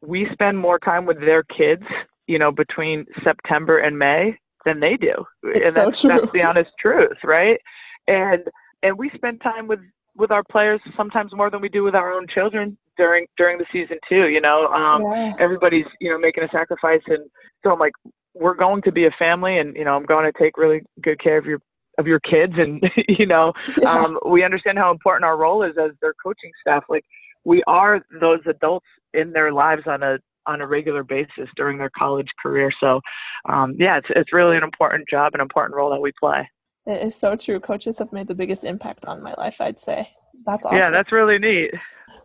we 0.00 0.28
spend 0.32 0.58
more 0.58 0.78
time 0.78 1.04
with 1.04 1.20
their 1.20 1.42
kids 1.42 1.82
you 2.26 2.38
know, 2.38 2.50
between 2.50 3.06
September 3.22 3.78
and 3.78 3.98
May 3.98 4.38
than 4.64 4.80
they 4.80 4.96
do. 4.96 5.24
It's 5.44 5.68
and 5.68 5.76
that's, 5.86 6.00
so 6.00 6.08
that's 6.08 6.32
the 6.32 6.42
honest 6.42 6.70
truth, 6.78 7.18
right? 7.24 7.60
And 8.08 8.42
and 8.82 8.98
we 8.98 9.10
spend 9.14 9.40
time 9.40 9.66
with 9.68 9.80
with 10.16 10.30
our 10.30 10.42
players 10.44 10.80
sometimes 10.96 11.32
more 11.34 11.50
than 11.50 11.60
we 11.60 11.68
do 11.68 11.82
with 11.82 11.94
our 11.94 12.12
own 12.12 12.26
children 12.26 12.76
during 12.96 13.26
during 13.36 13.58
the 13.58 13.66
season 13.72 13.98
too. 14.08 14.28
You 14.28 14.40
know, 14.40 14.66
um, 14.68 15.02
yeah. 15.02 15.32
everybody's 15.38 15.86
you 16.00 16.10
know 16.10 16.18
making 16.18 16.44
a 16.44 16.48
sacrifice, 16.48 17.02
and 17.06 17.28
so 17.62 17.72
I'm 17.72 17.78
like, 17.78 17.92
we're 18.34 18.54
going 18.54 18.82
to 18.82 18.92
be 18.92 19.06
a 19.06 19.10
family, 19.18 19.58
and 19.58 19.74
you 19.76 19.84
know, 19.84 19.96
I'm 19.96 20.04
going 20.04 20.30
to 20.30 20.38
take 20.38 20.56
really 20.56 20.82
good 21.02 21.20
care 21.22 21.38
of 21.38 21.46
your 21.46 21.60
of 21.98 22.06
your 22.06 22.20
kids, 22.20 22.52
and 22.56 22.82
you 23.08 23.26
know, 23.26 23.52
yeah. 23.80 23.92
um, 23.92 24.18
we 24.26 24.44
understand 24.44 24.78
how 24.78 24.90
important 24.90 25.24
our 25.24 25.36
role 25.36 25.62
is 25.62 25.74
as 25.78 25.92
their 26.00 26.14
coaching 26.22 26.50
staff. 26.60 26.84
Like, 26.88 27.04
we 27.44 27.62
are 27.66 28.04
those 28.20 28.40
adults 28.46 28.86
in 29.14 29.32
their 29.32 29.52
lives 29.52 29.82
on 29.86 30.02
a 30.02 30.18
on 30.46 30.60
a 30.60 30.66
regular 30.66 31.02
basis 31.02 31.48
during 31.56 31.78
their 31.78 31.90
college 31.98 32.28
career. 32.40 32.70
So, 32.78 33.00
um, 33.48 33.74
yeah, 33.78 33.98
it's 33.98 34.08
it's 34.10 34.32
really 34.32 34.56
an 34.56 34.62
important 34.62 35.08
job, 35.08 35.34
an 35.34 35.40
important 35.40 35.74
role 35.74 35.90
that 35.90 36.00
we 36.00 36.12
play. 36.20 36.48
It 36.86 37.02
is 37.02 37.16
so 37.16 37.34
true. 37.34 37.58
Coaches 37.58 37.98
have 37.98 38.12
made 38.12 38.28
the 38.28 38.34
biggest 38.34 38.64
impact 38.64 39.06
on 39.06 39.22
my 39.22 39.34
life. 39.36 39.60
I'd 39.60 39.80
say 39.80 40.10
that's 40.44 40.64
awesome. 40.64 40.78
Yeah, 40.78 40.90
that's 40.90 41.10
really 41.10 41.38
neat. 41.38 41.72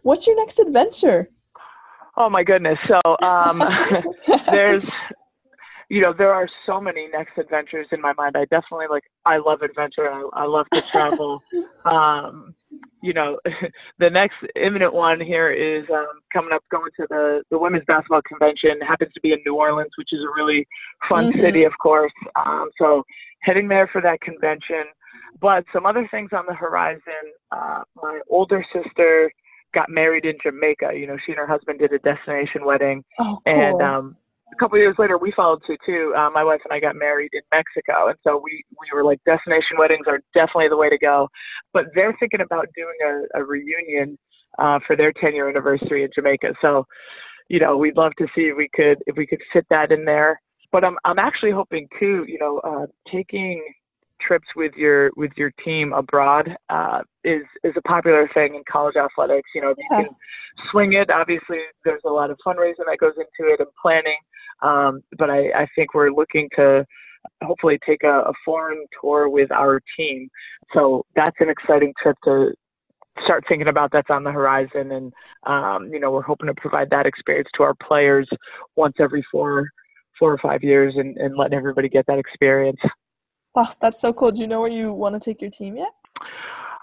What's 0.03 0.27
your 0.27 0.35
next 0.35 0.59
adventure? 0.59 1.29
Oh 2.17 2.29
my 2.29 2.43
goodness! 2.43 2.77
So 2.87 2.99
um, 3.25 3.63
there's 4.51 4.83
you 5.91 5.99
know, 5.99 6.13
there 6.17 6.33
are 6.33 6.47
so 6.65 6.79
many 6.79 7.09
next 7.09 7.37
adventures 7.37 7.85
in 7.91 7.99
my 7.99 8.13
mind. 8.13 8.37
I 8.37 8.45
definitely 8.45 8.85
like, 8.89 9.03
I 9.25 9.39
love 9.39 9.61
adventure. 9.61 10.09
I, 10.09 10.23
I 10.31 10.45
love 10.45 10.65
to 10.71 10.81
travel. 10.83 11.43
um, 11.85 12.55
you 13.01 13.11
know, 13.11 13.37
the 13.99 14.09
next 14.09 14.37
imminent 14.55 14.93
one 14.93 15.19
here 15.19 15.51
is 15.51 15.83
um, 15.93 16.07
coming 16.31 16.53
up, 16.53 16.63
going 16.71 16.91
to 16.95 17.07
the, 17.09 17.43
the 17.51 17.59
women's 17.59 17.83
basketball 17.87 18.21
convention. 18.21 18.77
It 18.81 18.85
happens 18.85 19.11
to 19.15 19.19
be 19.19 19.33
in 19.33 19.39
New 19.45 19.55
Orleans, 19.55 19.91
which 19.97 20.13
is 20.13 20.21
a 20.23 20.31
really 20.33 20.65
fun 21.09 21.25
mm-hmm. 21.25 21.41
city, 21.41 21.65
of 21.65 21.73
course. 21.81 22.13
Um, 22.37 22.69
so 22.77 23.03
heading 23.41 23.67
there 23.67 23.89
for 23.91 23.99
that 24.01 24.21
convention. 24.21 24.85
But 25.41 25.65
some 25.73 25.85
other 25.85 26.07
things 26.09 26.29
on 26.31 26.45
the 26.47 26.53
horizon. 26.53 27.33
Uh, 27.51 27.81
my 28.01 28.21
older 28.29 28.65
sister 28.71 29.29
got 29.73 29.89
married 29.89 30.25
in 30.25 30.35
Jamaica. 30.43 30.91
You 30.93 31.07
know, 31.07 31.17
she 31.25 31.31
and 31.31 31.39
her 31.39 31.47
husband 31.47 31.79
did 31.79 31.93
a 31.93 31.99
destination 31.99 32.65
wedding. 32.65 33.03
Oh, 33.19 33.39
cool. 33.45 33.53
And 33.53 33.81
um, 33.81 34.15
a 34.51 34.55
couple 34.57 34.77
years 34.77 34.95
later, 34.99 35.17
we 35.17 35.31
followed 35.31 35.61
suit 35.65 35.79
too. 35.85 36.13
Uh, 36.17 36.29
my 36.29 36.43
wife 36.43 36.61
and 36.63 36.73
I 36.73 36.79
got 36.79 36.95
married 36.95 37.31
in 37.33 37.41
Mexico, 37.51 38.09
and 38.09 38.17
so 38.23 38.41
we 38.43 38.63
we 38.71 38.87
were 38.93 39.03
like, 39.03 39.19
destination 39.25 39.77
weddings 39.77 40.05
are 40.07 40.19
definitely 40.33 40.69
the 40.69 40.77
way 40.77 40.89
to 40.89 40.97
go. 40.97 41.29
But 41.73 41.85
they're 41.95 42.15
thinking 42.19 42.41
about 42.41 42.67
doing 42.75 43.25
a, 43.35 43.39
a 43.39 43.43
reunion 43.43 44.17
uh, 44.59 44.79
for 44.85 44.95
their 44.95 45.13
10 45.13 45.33
year 45.33 45.49
anniversary 45.49 46.03
in 46.03 46.09
Jamaica. 46.13 46.53
So, 46.61 46.85
you 47.47 47.59
know, 47.59 47.77
we'd 47.77 47.97
love 47.97 48.13
to 48.17 48.27
see 48.35 48.43
if 48.43 48.57
we 48.57 48.69
could 48.73 49.01
if 49.07 49.15
we 49.15 49.27
could 49.27 49.41
fit 49.53 49.65
that 49.69 49.91
in 49.91 50.05
there. 50.05 50.41
But 50.71 50.83
I'm 50.83 50.97
I'm 51.05 51.19
actually 51.19 51.51
hoping 51.51 51.87
too, 51.99 52.25
you 52.27 52.37
know, 52.39 52.59
uh, 52.59 52.87
taking 53.11 53.63
trips 54.25 54.47
with 54.55 54.73
your 54.75 55.11
with 55.15 55.31
your 55.35 55.51
team 55.63 55.93
abroad 55.93 56.55
uh, 56.69 57.01
is 57.23 57.43
is 57.63 57.73
a 57.77 57.81
popular 57.81 58.29
thing 58.33 58.55
in 58.55 58.63
college 58.71 58.95
athletics. 58.95 59.49
You 59.55 59.61
know, 59.61 59.75
yeah. 59.77 59.99
you 59.99 60.05
can 60.05 60.15
swing 60.71 60.93
it. 60.93 61.09
Obviously, 61.09 61.59
there's 61.85 62.01
a 62.05 62.09
lot 62.09 62.29
of 62.29 62.37
fundraising 62.45 62.85
that 62.87 62.97
goes 62.99 63.13
into 63.17 63.51
it 63.51 63.59
and 63.59 63.69
planning. 63.81 64.17
Um, 64.61 65.01
but 65.17 65.29
I, 65.29 65.63
I 65.63 65.67
think 65.75 65.93
we're 65.93 66.11
looking 66.11 66.49
to 66.55 66.85
hopefully 67.43 67.79
take 67.85 68.03
a, 68.03 68.21
a 68.21 68.33
foreign 68.45 68.85
tour 68.99 69.29
with 69.29 69.51
our 69.51 69.81
team. 69.97 70.29
So 70.73 71.05
that's 71.15 71.35
an 71.39 71.49
exciting 71.49 71.93
trip 72.01 72.17
to 72.25 72.51
start 73.23 73.43
thinking 73.47 73.67
about 73.67 73.91
that's 73.91 74.09
on 74.09 74.23
the 74.23 74.31
horizon 74.31 74.91
and 74.91 75.13
um, 75.45 75.91
you 75.91 75.99
know 75.99 76.11
we're 76.11 76.21
hoping 76.21 76.47
to 76.47 76.53
provide 76.53 76.89
that 76.89 77.05
experience 77.05 77.49
to 77.55 77.61
our 77.61 77.73
players 77.85 78.27
once 78.77 78.95
every 78.99 79.23
four 79.29 79.67
four 80.17 80.31
or 80.31 80.37
five 80.37 80.63
years 80.63 80.93
and, 80.97 81.17
and 81.17 81.35
letting 81.35 81.57
everybody 81.57 81.89
get 81.89 82.05
that 82.07 82.17
experience 82.17 82.79
Oh, 83.55 83.69
that's 83.81 83.99
so 83.99 84.13
cool. 84.13 84.31
Do 84.31 84.39
you 84.39 84.47
know 84.47 84.61
where 84.61 84.69
you 84.69 84.93
want 84.93 85.13
to 85.13 85.19
take 85.19 85.41
your 85.41 85.51
team 85.51 85.75
yet? 85.75 85.91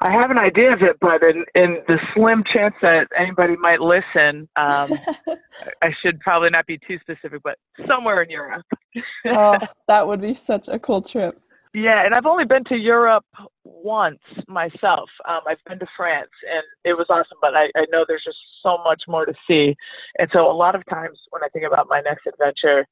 I 0.01 0.13
have 0.13 0.31
an 0.31 0.39
idea 0.39 0.73
of 0.73 0.83
it, 0.83 0.97
but 1.01 1.23
in, 1.23 1.45
in 1.55 1.79
the 1.89 1.99
slim 2.15 2.45
chance 2.53 2.75
that 2.83 3.09
anybody 3.19 3.57
might 3.57 3.81
listen, 3.81 4.49
um, 4.55 4.93
I 5.83 5.93
should 6.01 6.21
probably 6.21 6.51
not 6.51 6.67
be 6.67 6.79
too 6.87 6.99
specific, 7.01 7.43
but 7.43 7.59
somewhere 7.87 8.23
in 8.23 8.31
Europe. 8.31 8.67
oh, 9.27 9.59
that 9.89 10.07
would 10.07 10.21
be 10.21 10.35
such 10.35 10.69
a 10.69 10.79
cool 10.79 11.03
trip. 11.03 11.41
Yeah, 11.75 12.05
and 12.05 12.15
I've 12.15 12.27
only 12.27 12.45
been 12.45 12.65
to 12.65 12.77
Europe 12.77 13.25
once 13.65 14.21
myself. 14.47 15.09
Um, 15.29 15.41
I've 15.47 15.63
been 15.69 15.79
to 15.81 15.87
France 15.97 16.31
and 16.51 16.63
it 16.85 16.95
was 16.95 17.07
awesome, 17.11 17.39
but 17.41 17.55
I, 17.55 17.65
I 17.77 17.85
know 17.91 18.05
there's 18.07 18.25
just 18.25 18.39
so 18.63 18.79
much 18.85 19.03
more 19.07 19.27
to 19.27 19.35
see. 19.47 19.77
And 20.19 20.29
so 20.33 20.51
a 20.51 20.53
lot 20.53 20.75
of 20.75 20.83
times 20.87 21.19
when 21.31 21.43
I 21.43 21.49
think 21.49 21.67
about 21.67 21.87
my 21.89 22.01
next 22.01 22.27
adventure, 22.27 22.87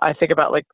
I 0.00 0.12
think 0.14 0.32
about 0.32 0.50
like 0.50 0.66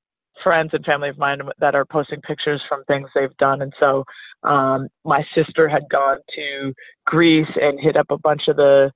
friends 0.42 0.70
and 0.72 0.84
family 0.84 1.08
of 1.08 1.18
mine 1.18 1.38
that 1.58 1.74
are 1.74 1.84
posting 1.84 2.20
pictures 2.22 2.60
from 2.68 2.84
things 2.84 3.08
they've 3.14 3.36
done. 3.38 3.62
And 3.62 3.72
so 3.78 4.04
um, 4.42 4.88
my 5.04 5.24
sister 5.34 5.68
had 5.68 5.82
gone 5.90 6.18
to 6.36 6.72
Greece 7.06 7.48
and 7.60 7.78
hit 7.80 7.96
up 7.96 8.06
a 8.10 8.18
bunch 8.18 8.42
of 8.48 8.56
the 8.56 8.90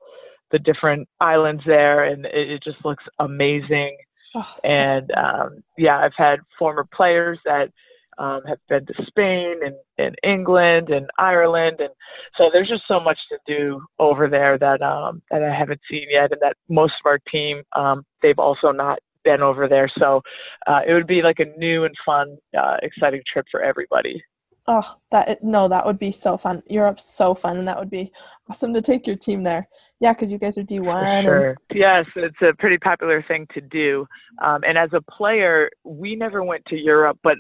the 0.51 0.59
different 0.59 1.07
islands 1.21 1.63
there, 1.67 2.05
and 2.05 2.25
it, 2.25 2.51
it 2.51 2.63
just 2.63 2.83
looks 2.85 3.05
amazing. 3.19 3.97
Awesome. 4.35 4.71
And 4.71 5.11
um, 5.13 5.63
yeah, 5.77 5.99
I've 5.99 6.17
had 6.17 6.41
former 6.59 6.87
players 6.95 7.39
that 7.45 7.71
um, 8.19 8.41
have 8.47 8.59
been 8.69 8.87
to 8.87 8.95
Spain 9.07 9.57
and, 9.65 9.75
and 9.99 10.17
England 10.23 10.89
and 10.89 11.07
Ireland, 11.19 11.77
and 11.81 11.91
so 12.37 12.51
there's 12.53 12.69
just 12.69 12.85
so 12.89 12.99
much 12.99 13.19
to 13.31 13.39
do 13.47 13.81
over 13.99 14.29
there 14.29 14.59
that 14.59 14.83
um, 14.83 15.23
that 15.31 15.43
I 15.43 15.55
haven't 15.55 15.81
seen 15.91 16.07
yet, 16.11 16.33
and 16.33 16.41
that 16.41 16.57
most 16.69 16.95
of 17.05 17.07
our 17.07 17.19
team 17.31 17.63
um, 17.77 18.05
they've 18.23 18.39
also 18.39 18.73
not 18.73 18.99
been 19.25 19.43
over 19.43 19.69
there. 19.69 19.91
So 19.99 20.23
uh, 20.67 20.81
it 20.87 20.93
would 20.93 21.07
be 21.07 21.23
like 21.23 21.39
a 21.41 21.59
new 21.59 21.85
and 21.85 21.95
fun, 22.05 22.37
uh, 22.59 22.77
exciting 22.83 23.23
trip 23.31 23.47
for 23.51 23.63
everybody. 23.63 24.23
Oh, 24.71 24.97
that 25.11 25.43
no, 25.43 25.67
that 25.67 25.87
would 25.87 25.99
be 25.99 26.13
so 26.13 26.37
fun. 26.37 26.63
Europe's 26.69 27.05
so 27.05 27.35
fun, 27.35 27.57
and 27.57 27.67
that 27.67 27.79
would 27.79 27.89
be 27.89 28.13
awesome 28.51 28.75
to 28.75 28.83
take 28.83 29.07
your 29.07 29.17
team 29.17 29.43
there. 29.43 29.67
Yeah, 29.99 30.13
because 30.13 30.31
you 30.31 30.37
guys 30.37 30.59
are 30.59 30.63
D 30.63 30.79
one. 30.79 31.25
Sure. 31.25 31.49
And- 31.49 31.59
yes, 31.73 32.05
it's 32.15 32.37
a 32.43 32.53
pretty 32.59 32.77
popular 32.77 33.25
thing 33.27 33.47
to 33.55 33.63
do. 33.63 34.07
Um, 34.43 34.63
and 34.69 34.77
as 34.77 34.91
a 34.93 35.01
player, 35.01 35.71
we 35.85 36.17
never 36.17 36.45
went 36.45 36.67
to 36.67 36.77
Europe, 36.77 37.19
but 37.23 37.39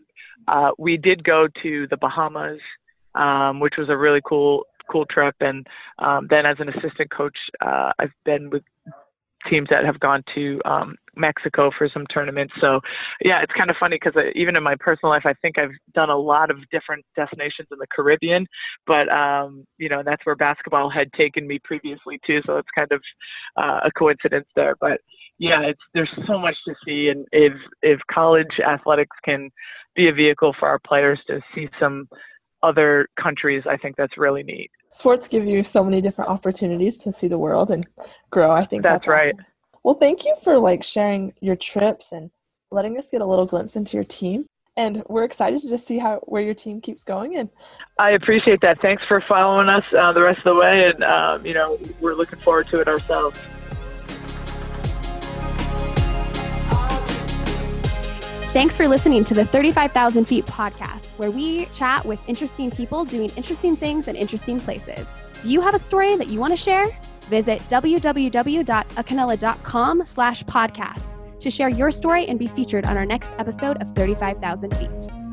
uh, 0.48 0.70
we 0.78 0.96
did 0.96 1.22
go 1.22 1.48
to 1.62 1.86
the 1.90 1.98
Bahamas, 1.98 2.60
um, 3.14 3.60
which 3.60 3.74
was 3.76 3.90
a 3.90 3.96
really 3.96 4.22
cool 4.26 4.64
cool 4.90 5.04
trip. 5.04 5.36
And 5.40 5.66
um, 5.98 6.28
then 6.30 6.46
as 6.46 6.56
an 6.60 6.70
assistant 6.70 7.10
coach, 7.10 7.36
uh, 7.60 7.92
I've 7.98 8.14
been 8.24 8.48
with 8.48 8.62
teams 9.48 9.68
that 9.70 9.84
have 9.84 10.00
gone 10.00 10.22
to 10.34 10.60
um, 10.64 10.96
Mexico 11.16 11.70
for 11.76 11.88
some 11.92 12.06
tournaments. 12.06 12.52
So, 12.60 12.80
yeah, 13.20 13.42
it's 13.42 13.52
kind 13.56 13.70
of 13.70 13.76
funny 13.78 13.98
because 14.02 14.20
even 14.34 14.56
in 14.56 14.62
my 14.62 14.74
personal 14.78 15.10
life, 15.10 15.24
I 15.24 15.34
think 15.34 15.58
I've 15.58 15.72
done 15.94 16.10
a 16.10 16.16
lot 16.16 16.50
of 16.50 16.56
different 16.70 17.04
destinations 17.16 17.68
in 17.70 17.78
the 17.78 17.86
Caribbean, 17.94 18.46
but 18.86 19.08
um, 19.10 19.66
you 19.78 19.88
know 19.88 20.02
that's 20.04 20.24
where 20.24 20.36
basketball 20.36 20.90
had 20.90 21.12
taken 21.12 21.46
me 21.46 21.58
previously 21.64 22.20
too. 22.26 22.40
So 22.46 22.56
it's 22.56 22.68
kind 22.74 22.90
of 22.92 23.00
uh, 23.56 23.80
a 23.84 23.90
coincidence 23.96 24.46
there. 24.56 24.74
But 24.80 25.00
yeah, 25.38 25.62
it's 25.62 25.80
there's 25.94 26.10
so 26.26 26.38
much 26.38 26.56
to 26.66 26.74
see, 26.84 27.08
and 27.08 27.26
if 27.32 27.52
if 27.82 28.00
college 28.10 28.60
athletics 28.66 29.16
can 29.24 29.50
be 29.94 30.08
a 30.08 30.12
vehicle 30.12 30.54
for 30.58 30.68
our 30.68 30.78
players 30.80 31.20
to 31.28 31.40
see 31.54 31.68
some 31.80 32.08
other 32.62 33.06
countries, 33.20 33.62
I 33.68 33.76
think 33.76 33.96
that's 33.96 34.18
really 34.18 34.42
neat. 34.42 34.70
Sports 34.92 35.28
give 35.28 35.46
you 35.46 35.62
so 35.64 35.84
many 35.84 36.00
different 36.00 36.30
opportunities 36.30 36.96
to 36.98 37.12
see 37.12 37.28
the 37.28 37.38
world 37.38 37.70
and 37.70 37.86
grow. 38.30 38.50
I 38.50 38.64
think 38.64 38.82
that's, 38.82 38.94
that's 38.94 39.08
right. 39.08 39.34
Awesome. 39.34 39.46
Well, 39.84 39.94
thank 39.94 40.24
you 40.24 40.34
for 40.42 40.58
like 40.58 40.82
sharing 40.82 41.32
your 41.40 41.56
trips 41.56 42.12
and 42.12 42.30
letting 42.70 42.98
us 42.98 43.10
get 43.10 43.20
a 43.20 43.26
little 43.26 43.46
glimpse 43.46 43.76
into 43.76 43.96
your 43.96 44.04
team. 44.04 44.46
And 44.76 45.02
we're 45.08 45.24
excited 45.24 45.62
to 45.62 45.78
see 45.78 45.98
how 45.98 46.20
where 46.24 46.42
your 46.42 46.54
team 46.54 46.80
keeps 46.80 47.04
going. 47.04 47.36
And 47.36 47.50
I 47.98 48.10
appreciate 48.10 48.60
that. 48.62 48.80
Thanks 48.80 49.02
for 49.08 49.22
following 49.28 49.68
us 49.68 49.84
uh, 49.96 50.12
the 50.12 50.22
rest 50.22 50.38
of 50.38 50.44
the 50.44 50.54
way. 50.54 50.88
And 50.88 51.02
um, 51.04 51.44
you 51.44 51.54
know, 51.54 51.78
we're 52.00 52.14
looking 52.14 52.38
forward 52.40 52.68
to 52.68 52.80
it 52.80 52.88
ourselves. 52.88 53.36
Thanks 58.52 58.76
for 58.76 58.88
listening 58.88 59.24
to 59.24 59.34
the 59.34 59.44
35,000 59.44 60.24
Feet 60.24 60.46
podcast, 60.46 60.97
where 61.18 61.30
we 61.30 61.66
chat 61.66 62.04
with 62.04 62.18
interesting 62.26 62.70
people 62.70 63.04
doing 63.04 63.30
interesting 63.36 63.76
things 63.76 64.08
in 64.08 64.16
interesting 64.16 64.58
places. 64.58 65.20
Do 65.42 65.50
you 65.50 65.60
have 65.60 65.74
a 65.74 65.78
story 65.78 66.16
that 66.16 66.28
you 66.28 66.40
want 66.40 66.52
to 66.52 66.56
share? 66.56 66.88
Visit 67.28 67.60
www.acanela.com 67.68 70.06
slash 70.06 70.44
podcast 70.44 71.40
to 71.40 71.50
share 71.50 71.68
your 71.68 71.90
story 71.90 72.26
and 72.26 72.38
be 72.38 72.48
featured 72.48 72.86
on 72.86 72.96
our 72.96 73.06
next 73.06 73.34
episode 73.38 73.82
of 73.82 73.90
35,000 73.90 74.74
Feet. 74.76 75.27